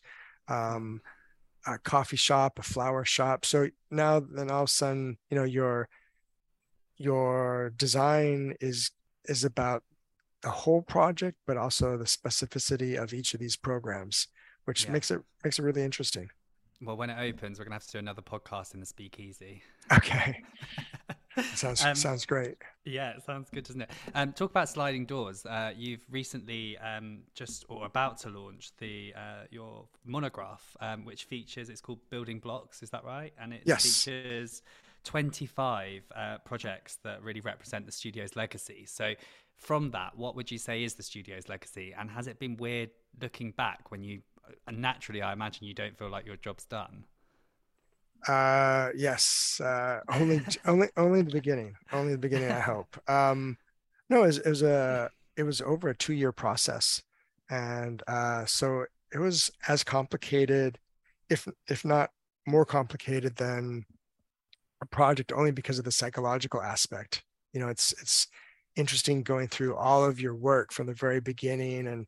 [0.48, 1.02] um,
[1.66, 3.44] a coffee shop, a flower shop.
[3.44, 5.90] So now then all of a sudden, you know, your
[6.98, 8.92] your design is
[9.26, 9.84] is about
[10.42, 14.28] the whole project, but also the specificity of each of these programs,
[14.66, 14.92] which yeah.
[14.92, 16.30] makes it makes it really interesting.
[16.84, 19.64] Well, when it opens, we're gonna have to do another podcast in the speakeasy.
[19.92, 20.42] Okay.
[21.56, 22.58] sounds um, sounds great.
[22.86, 23.90] Yeah, it sounds good, doesn't it?
[24.14, 25.46] Um, talk about sliding doors.
[25.46, 31.26] Uh, you've recently um, just or about to launch the uh, your monograph, um, which
[31.26, 31.70] features.
[31.70, 32.84] It's called Building Blocks.
[32.84, 33.34] Is that right?
[33.40, 33.84] And it yes.
[33.84, 34.62] features
[35.04, 38.86] 25 uh, projects that really represent the studio's legacy.
[38.86, 39.14] So,
[39.58, 41.94] from that, what would you say is the studio's legacy?
[41.98, 42.90] And has it been weird
[43.22, 44.22] looking back when you
[44.68, 47.06] and naturally, I imagine you don't feel like your job's done.
[48.28, 49.60] Uh, yes.
[49.64, 51.76] Uh, only, only, only the beginning.
[51.92, 52.52] Only the beginning.
[52.52, 52.98] I hope.
[53.10, 53.58] Um,
[54.10, 57.02] no, it was, it was a, it was over a two-year process,
[57.50, 60.78] and uh, so it was as complicated,
[61.30, 62.12] if if not
[62.46, 63.86] more complicated than
[64.82, 67.24] a project, only because of the psychological aspect.
[67.54, 68.28] You know, it's it's
[68.76, 72.08] interesting going through all of your work from the very beginning and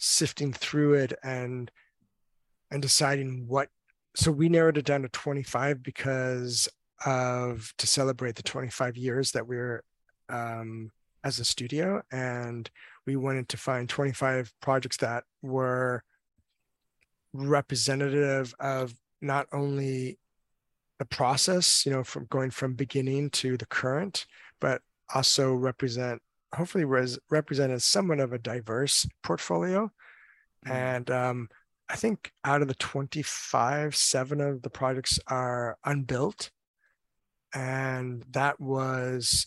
[0.00, 1.70] sifting through it and
[2.70, 3.68] and deciding what
[4.16, 6.68] so we narrowed it down to 25 because
[7.06, 9.82] of to celebrate the 25 years that we're
[10.28, 10.90] um,
[11.24, 12.02] as a studio.
[12.10, 12.68] And
[13.06, 16.02] we wanted to find 25 projects that were
[17.32, 20.18] representative of not only
[20.98, 24.26] the process you know from going from beginning to the current
[24.60, 24.82] but
[25.14, 26.20] also represent
[26.54, 29.90] hopefully res- represented somewhat of a diverse portfolio.
[30.66, 30.72] Mm-hmm.
[30.72, 31.48] And um,
[31.88, 36.50] I think out of the 25, seven of the projects are unbuilt.
[37.52, 39.46] And that was,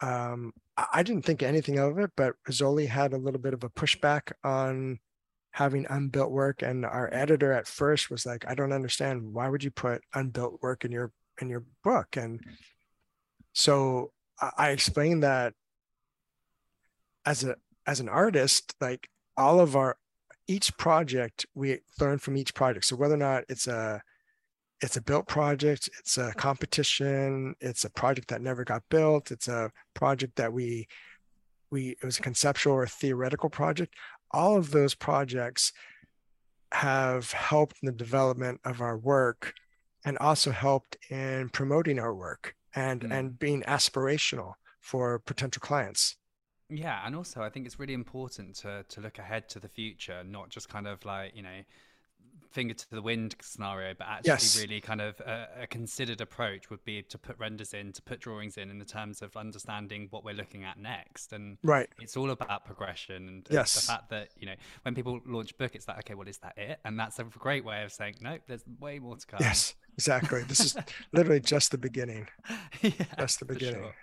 [0.00, 3.70] um, I didn't think anything of it, but Rizzoli had a little bit of a
[3.70, 4.98] pushback on
[5.52, 6.62] having unbuilt work.
[6.62, 9.32] And our editor at first was like, I don't understand.
[9.32, 12.16] Why would you put unbuilt work in your in your book?
[12.16, 12.40] And
[13.52, 14.12] so
[14.56, 15.54] I explained that
[17.26, 19.96] as a as an artist, like all of our
[20.48, 22.86] each project we learn from each project.
[22.86, 24.00] So whether or not it's a
[24.80, 29.48] it's a built project, it's a competition, it's a project that never got built, it's
[29.48, 30.86] a project that we
[31.70, 33.94] we it was a conceptual or theoretical project.
[34.30, 35.72] All of those projects
[36.72, 39.54] have helped in the development of our work
[40.04, 43.12] and also helped in promoting our work and mm.
[43.12, 46.16] and being aspirational for potential clients.
[46.68, 50.22] Yeah, and also I think it's really important to to look ahead to the future,
[50.24, 51.62] not just kind of like you know
[52.50, 54.60] finger to the wind scenario, but actually yes.
[54.60, 58.20] really kind of a, a, considered approach would be to put renders in, to put
[58.20, 61.32] drawings in, in the terms of understanding what we're looking at next.
[61.32, 63.74] And right, it's all about progression and yes.
[63.74, 66.56] the fact that you know when people launch book, it's like okay, well, is that
[66.56, 66.80] it?
[66.84, 69.40] And that's a great way of saying no, there's way more to come.
[69.40, 70.42] Yes, exactly.
[70.42, 70.76] This is
[71.12, 72.28] literally just the beginning.
[72.82, 73.82] yeah, just the beginning.
[73.82, 73.94] Sure.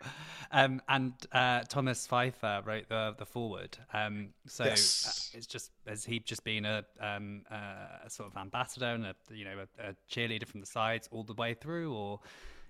[0.52, 3.78] Um, and uh, Thomas Phifer wrote the the foreword.
[3.94, 5.32] Um, so yes.
[5.34, 9.06] uh, it's just has he just been a, um, uh, a sort of ambassador and
[9.06, 12.20] a you know a, a cheerleader from the sides all the way through, or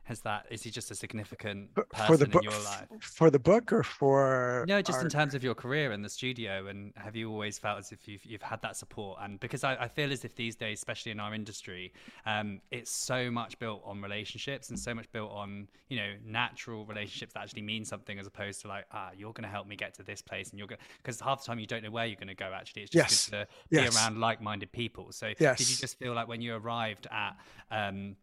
[0.04, 3.30] has that is he just a significant person for the book, in your life for
[3.30, 6.92] the book or for no just in terms of your career in the studio and
[6.96, 9.88] have you always felt as if you've, you've had that support and because I, I
[9.88, 11.94] feel as if these days especially in our industry
[12.26, 16.86] um, it's so much built on relationships and so much built on you know natural
[16.86, 19.76] relationships that actually mean something as opposed to like ah you're going to help me
[19.76, 22.06] get to this place and you're going because half the time you don't know where
[22.06, 23.30] you're going to go actually it's just yes.
[23.30, 23.90] good to yes.
[23.90, 25.58] be around like-minded people so yes.
[25.58, 27.38] did you just feel like when you arrived at
[27.72, 28.16] um,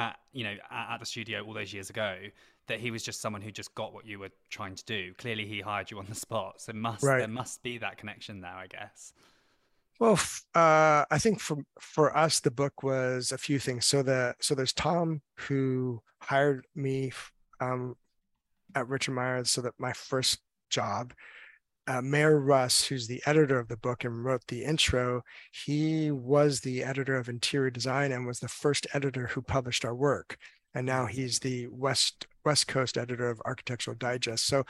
[0.00, 2.16] at you know at, at the studio all those years ago
[2.66, 5.12] that he was just someone who just got what you were trying to do.
[5.18, 7.18] Clearly, he hired you on the spot, so must right.
[7.18, 9.12] there must be that connection there, I guess.
[9.98, 10.18] Well,
[10.54, 13.86] uh, I think for for us, the book was a few things.
[13.86, 17.12] So the so there's Tom who hired me
[17.60, 17.96] um,
[18.74, 20.38] at Richard Meier, so that my first
[20.70, 21.12] job,
[21.86, 25.22] uh, Mayer Rus, who's the editor of the book and wrote the intro,
[25.52, 29.94] he was the editor of interior design and was the first editor who published our
[29.94, 30.36] work.
[30.74, 34.46] and now he's the West West Coast editor of Architectural Digest.
[34.46, 34.64] So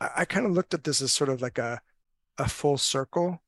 [0.00, 1.80] I, I kind of looked at this as sort of like a
[2.38, 3.42] a full circle.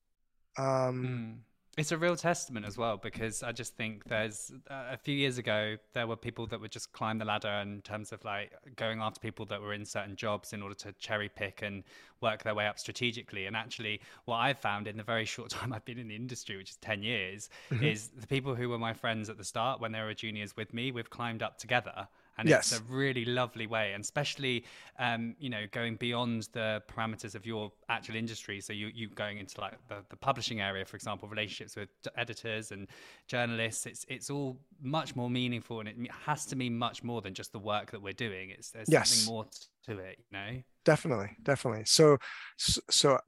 [0.59, 1.54] Um, mm.
[1.77, 5.39] It's a real testament as well because I just think there's uh, a few years
[5.39, 9.01] ago there were people that would just climb the ladder in terms of like going
[9.01, 11.83] after people that were in certain jobs in order to cherry pick and
[12.21, 13.47] work their way up strategically.
[13.47, 16.57] And actually, what I've found in the very short time I've been in the industry,
[16.57, 17.83] which is 10 years, mm-hmm.
[17.83, 20.73] is the people who were my friends at the start when they were juniors with
[20.73, 22.07] me, we've climbed up together
[22.39, 22.73] and yes.
[22.73, 24.65] it's a really lovely way and especially
[24.99, 29.39] um, you know going beyond the parameters of your actual industry so you you going
[29.39, 32.89] into like the, the publishing area for example relationships with editors and
[33.29, 37.35] journalists it's it's all much more meaningful and it has to mean much more than
[37.35, 39.11] just the work that we're doing it's there's yes.
[39.11, 39.45] something more
[39.85, 42.17] to it you know definitely definitely so
[42.59, 43.19] so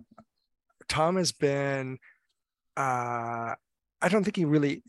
[0.89, 1.99] tom has been
[2.77, 3.55] uh
[4.03, 4.83] i don't think he really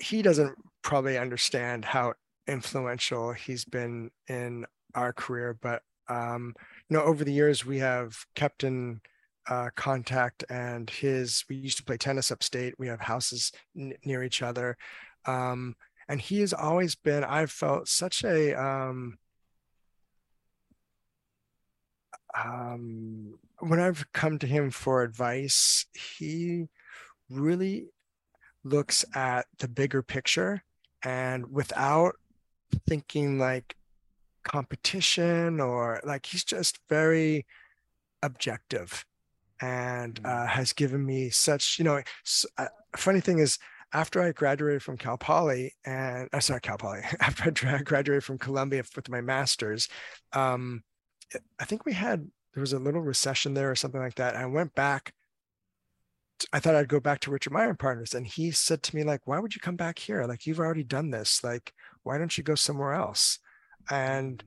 [0.00, 2.14] he doesn't probably understand how
[2.48, 5.56] influential he's been in our career.
[5.60, 6.54] But um,
[6.88, 9.00] you know, over the years we have kept in
[9.48, 12.74] uh, contact, and his we used to play tennis upstate.
[12.78, 14.76] We have houses n- near each other,
[15.26, 15.76] um,
[16.08, 17.24] and he has always been.
[17.24, 19.18] I've felt such a um,
[22.34, 25.86] um, when I've come to him for advice,
[26.18, 26.68] he
[27.30, 27.88] really
[28.64, 30.62] looks at the bigger picture
[31.02, 32.16] and without
[32.86, 33.76] thinking like
[34.44, 37.46] competition or like he's just very
[38.22, 39.04] objective
[39.60, 40.48] and uh, mm.
[40.48, 42.00] has given me such you know
[42.56, 42.66] uh,
[42.96, 43.58] funny thing is
[43.92, 48.38] after I graduated from Cal Poly and uh, sorry Cal Poly after I graduated from
[48.38, 49.88] Columbia with my master's
[50.32, 50.82] um,
[51.58, 54.46] I think we had there was a little recession there or something like that I
[54.46, 55.12] went back
[56.52, 58.14] I thought I'd go back to Richard Meier and Partners.
[58.14, 60.24] And he said to me, like, why would you come back here?
[60.24, 61.42] Like, you've already done this.
[61.42, 61.72] Like,
[62.02, 63.38] why don't you go somewhere else?
[63.90, 64.42] And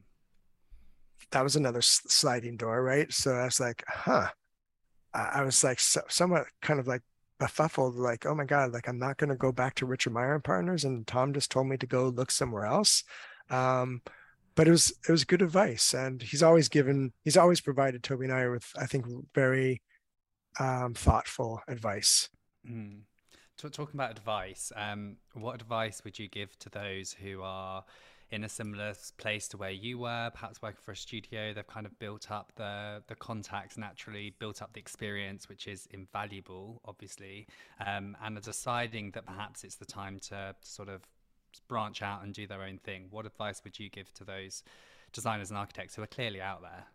[1.32, 3.12] that was another sliding door, right?
[3.12, 4.28] So I was like, huh.
[5.14, 7.02] I was like so, somewhat kind of like
[7.38, 10.36] befuddled, like, oh my God, like I'm not going to go back to Richard Meier
[10.36, 10.86] and Partners.
[10.86, 13.04] And Tom just told me to go look somewhere else.
[13.50, 14.02] Um,
[14.56, 18.26] but it was it was good advice and he's always given he's always provided toby
[18.26, 19.82] and i with i think very
[20.60, 22.30] um, thoughtful advice.
[22.70, 23.02] Mm.
[23.70, 27.84] Talking about advice, um, what advice would you give to those who are
[28.32, 31.54] in a similar place to where you were, perhaps working for a studio?
[31.54, 35.88] They've kind of built up the the contacts naturally, built up the experience, which is
[35.92, 37.48] invaluable, obviously,
[37.86, 41.02] um, and are deciding that perhaps it's the time to sort of
[41.68, 43.08] branch out and do their own thing.
[43.10, 44.64] What advice would you give to those
[45.14, 46.86] designers and architects who are clearly out there?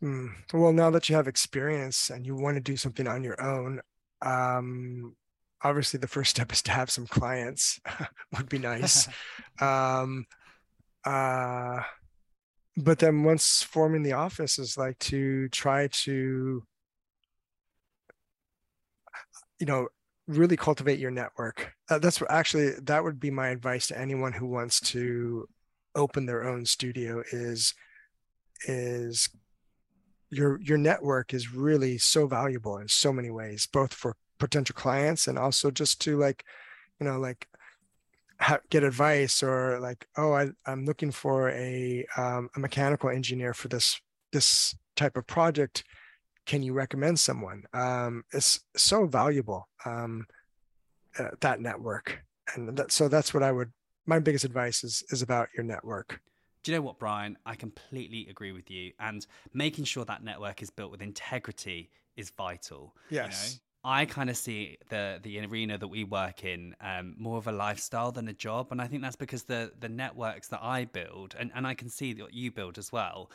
[0.00, 0.28] Hmm.
[0.52, 3.80] Well, now that you have experience and you want to do something on your own,
[4.24, 5.14] um,
[5.62, 7.80] obviously the first step is to have some clients.
[8.36, 9.08] would be nice.
[9.60, 10.26] um,
[11.04, 11.80] uh,
[12.76, 16.62] but then once forming the office is like to try to,
[19.58, 19.88] you know,
[20.26, 21.72] really cultivate your network.
[21.90, 25.46] Uh, that's what actually that would be my advice to anyone who wants to
[25.94, 27.74] open their own studio is
[28.66, 29.28] is
[30.32, 35.28] your your network is really so valuable in so many ways both for potential clients
[35.28, 36.44] and also just to like
[36.98, 37.46] you know like
[38.40, 43.54] ha- get advice or like oh I, i'm looking for a um, a mechanical engineer
[43.54, 44.00] for this
[44.32, 45.84] this type of project.
[46.46, 47.64] Can you recommend someone?
[47.72, 50.26] Um, it's so valuable um,
[51.18, 52.24] uh, that network.
[52.54, 53.72] And that, so that's what i would
[54.04, 56.20] my biggest advice is is about your network
[56.62, 57.36] do you know what, Brian?
[57.44, 58.92] I completely agree with you.
[59.00, 62.94] And making sure that network is built with integrity is vital.
[63.10, 63.54] Yes.
[63.54, 63.60] You know?
[63.84, 67.52] I kind of see the the arena that we work in um, more of a
[67.52, 71.34] lifestyle than a job, and I think that's because the the networks that I build,
[71.36, 73.28] and, and I can see what you build as well,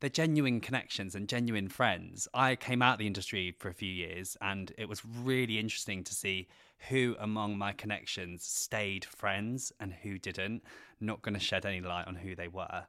[0.00, 2.28] they're genuine connections and genuine friends.
[2.34, 6.04] I came out of the industry for a few years, and it was really interesting
[6.04, 6.48] to see
[6.88, 10.62] who among my connections stayed friends and who didn't.
[11.00, 12.84] Not going to shed any light on who they were.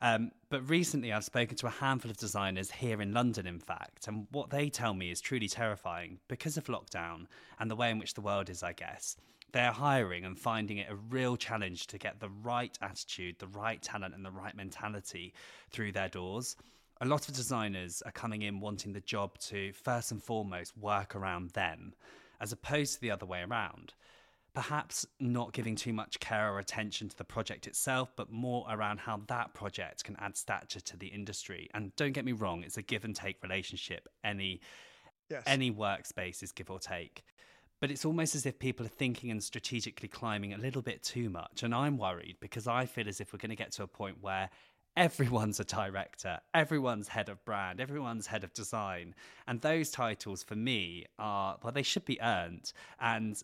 [0.00, 4.08] Um, but recently, I've spoken to a handful of designers here in London, in fact,
[4.08, 7.26] and what they tell me is truly terrifying because of lockdown
[7.60, 9.16] and the way in which the world is, I guess.
[9.52, 13.80] They're hiring and finding it a real challenge to get the right attitude, the right
[13.82, 15.34] talent, and the right mentality
[15.70, 16.56] through their doors.
[17.02, 21.14] A lot of designers are coming in wanting the job to, first and foremost, work
[21.14, 21.94] around them
[22.40, 23.94] as opposed to the other way around.
[24.54, 29.00] Perhaps not giving too much care or attention to the project itself, but more around
[29.00, 31.70] how that project can add stature to the industry.
[31.72, 34.08] And don't get me wrong, it's a give and take relationship.
[34.24, 34.60] Any
[35.30, 35.42] yes.
[35.46, 37.22] any workspace is give or take.
[37.82, 41.28] But it's almost as if people are thinking and strategically climbing a little bit too
[41.28, 41.64] much.
[41.64, 44.18] And I'm worried because I feel as if we're going to get to a point
[44.20, 44.50] where
[44.96, 49.16] everyone's a director, everyone's head of brand, everyone's head of design.
[49.48, 52.72] And those titles for me are, well, they should be earned.
[53.00, 53.42] And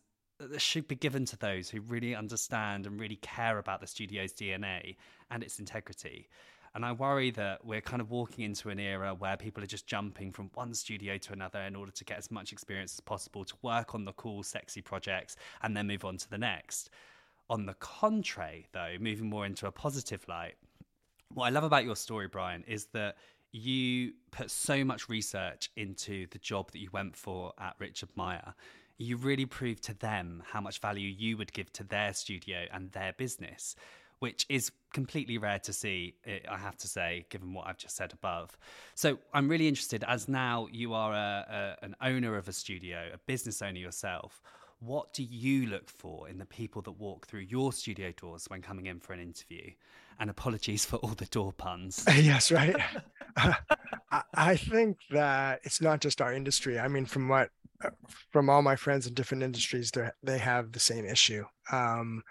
[0.57, 4.95] should be given to those who really understand and really care about the studio's DNA
[5.33, 6.29] and its integrity.
[6.75, 9.87] And I worry that we're kind of walking into an era where people are just
[9.87, 13.45] jumping from one studio to another in order to get as much experience as possible
[13.45, 16.91] to work on the cool, sexy projects and then move on to the next.
[17.51, 20.55] On the contrary, though, moving more into a positive light,
[21.33, 23.17] what I love about your story, Brian, is that
[23.53, 28.55] you put so much research into the job that you went for at Richard Meier.
[28.99, 32.93] You really proved to them how much value you would give to their studio and
[32.93, 33.75] their business,
[34.19, 38.13] which is completely rare to see, I have to say, given what I've just said
[38.13, 38.57] above.
[38.95, 43.11] So I'm really interested, as now you are a, a, an owner of a studio,
[43.13, 44.43] a business owner yourself.
[44.81, 48.63] What do you look for in the people that walk through your studio doors when
[48.63, 49.73] coming in for an interview?
[50.21, 52.05] And apologies for all the door puns.
[52.17, 52.77] yes, right.
[54.35, 56.79] I think that it's not just our industry.
[56.79, 57.51] I mean, from what
[58.33, 61.45] from all my friends in different industries, they they have the same issue.
[61.71, 62.23] Um,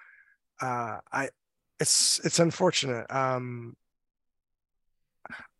[0.61, 1.29] uh, I
[1.79, 3.05] it's it's unfortunate.
[3.09, 3.75] Um,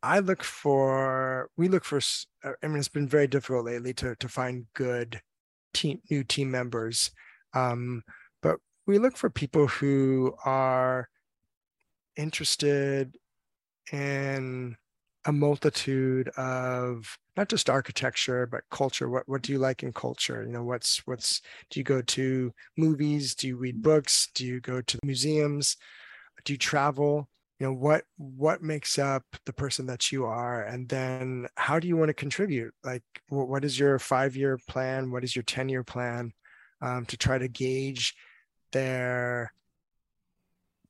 [0.03, 1.99] I look for we look for.
[2.43, 5.21] Uh, I mean, it's been very difficult lately to to find good
[5.73, 7.11] team new team members,
[7.53, 8.03] um,
[8.41, 11.09] but we look for people who are
[12.15, 13.15] interested
[13.91, 14.75] in
[15.25, 20.41] a multitude of not just architecture but culture what what do you like in culture
[20.43, 24.61] you know what's what's do you go to movies do you read books do you
[24.61, 25.75] go to museums
[26.45, 27.29] do you travel?
[27.59, 30.63] You know what what makes up the person that you are?
[30.63, 32.73] And then how do you want to contribute?
[32.83, 35.11] Like what is your five year plan?
[35.11, 36.33] What is your 10 year plan
[36.81, 38.15] um, to try to gauge
[38.71, 39.53] their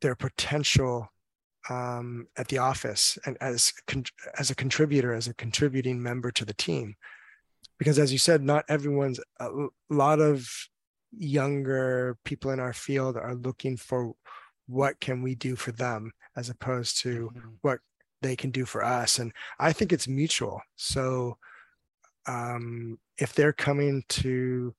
[0.02, 1.10] their potential
[1.70, 3.74] um, at the office and as
[4.38, 6.96] as a contributor, as a contributing member to the team.
[7.78, 9.50] Because as you said, not everyone's a
[9.90, 10.50] lot of
[11.18, 14.14] younger people in our field are looking for
[14.68, 17.50] what can we do for them as opposed to mm-hmm.
[17.62, 17.80] what
[18.22, 19.20] they can do for us.
[19.20, 20.62] And I think it's mutual.
[20.76, 21.38] So
[22.28, 24.76] um, if they're coming to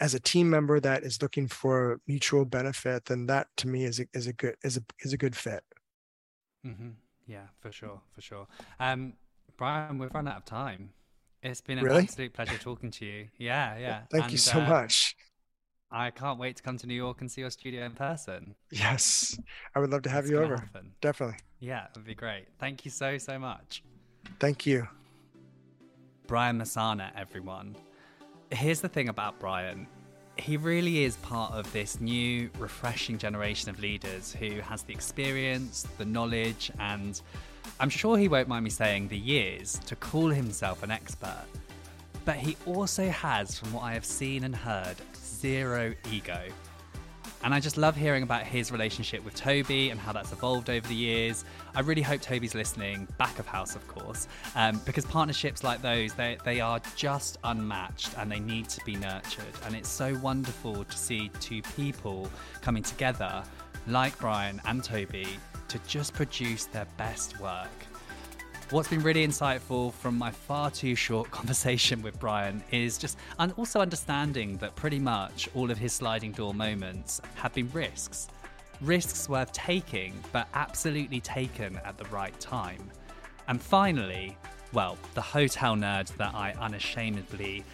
[0.00, 4.00] as a team member that is looking for mutual benefit, then that to me is
[4.00, 5.62] a, is a good is a is a good fit.
[6.66, 6.90] Mm-hmm.
[7.26, 8.46] Yeah, for sure, for sure.
[8.80, 9.14] Um,
[9.56, 10.90] Brian, we've run out of time.
[11.42, 12.02] It's been an really?
[12.02, 13.28] absolute pleasure talking to you.
[13.36, 14.00] Yeah, yeah.
[14.10, 15.14] Thank and, you so uh, much.
[15.90, 18.54] I can't wait to come to New York and see your studio in person.
[18.70, 19.38] Yes,
[19.74, 20.56] I would love to have it's you over.
[20.56, 20.92] Happen.
[21.00, 21.38] Definitely.
[21.60, 22.46] Yeah, it would be great.
[22.58, 23.82] Thank you so, so much.
[24.38, 24.86] Thank you.
[26.26, 27.74] Brian Messana, everyone.
[28.50, 29.86] Here's the thing about Brian
[30.38, 35.86] he really is part of this new, refreshing generation of leaders who has the experience,
[35.98, 37.20] the knowledge, and
[37.80, 41.44] I'm sure he won't mind me saying the years to call himself an expert.
[42.24, 44.96] But he also has, from what I have seen and heard,
[45.40, 46.40] zero ego.
[47.44, 50.86] And I just love hearing about his relationship with Toby and how that's evolved over
[50.88, 51.44] the years.
[51.74, 54.26] I really hope Toby's listening, back of house, of course,
[54.56, 58.96] um, because partnerships like those, they, they are just unmatched and they need to be
[58.96, 59.44] nurtured.
[59.64, 62.28] And it's so wonderful to see two people
[62.60, 63.44] coming together,
[63.86, 65.28] like Brian and Toby,
[65.68, 67.70] to just produce their best work.
[68.70, 73.50] What's been really insightful from my far too short conversation with Brian is just and
[73.56, 78.28] also understanding that pretty much all of his sliding door moments have been risks.
[78.82, 82.90] Risks worth taking, but absolutely taken at the right time.
[83.48, 84.36] And finally,
[84.74, 87.64] well, the hotel nerd that I unashamedly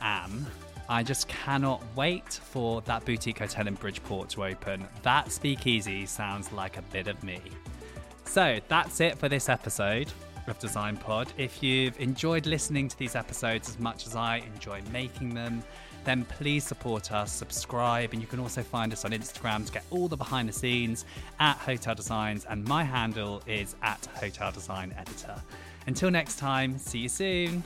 [0.00, 0.48] am,
[0.88, 4.84] I just cannot wait for that boutique hotel in Bridgeport to open.
[5.02, 7.40] That speakeasy sounds like a bit of me.
[8.24, 10.12] So that's it for this episode
[10.50, 11.32] of Design Pod.
[11.38, 15.62] If you've enjoyed listening to these episodes as much as I enjoy making them,
[16.04, 19.84] then please support us, subscribe, and you can also find us on Instagram to get
[19.90, 21.04] all the behind the scenes
[21.38, 25.40] at Hotel Designs, and my handle is at Hotel Design Editor.
[25.86, 27.62] Until next time, see you soon.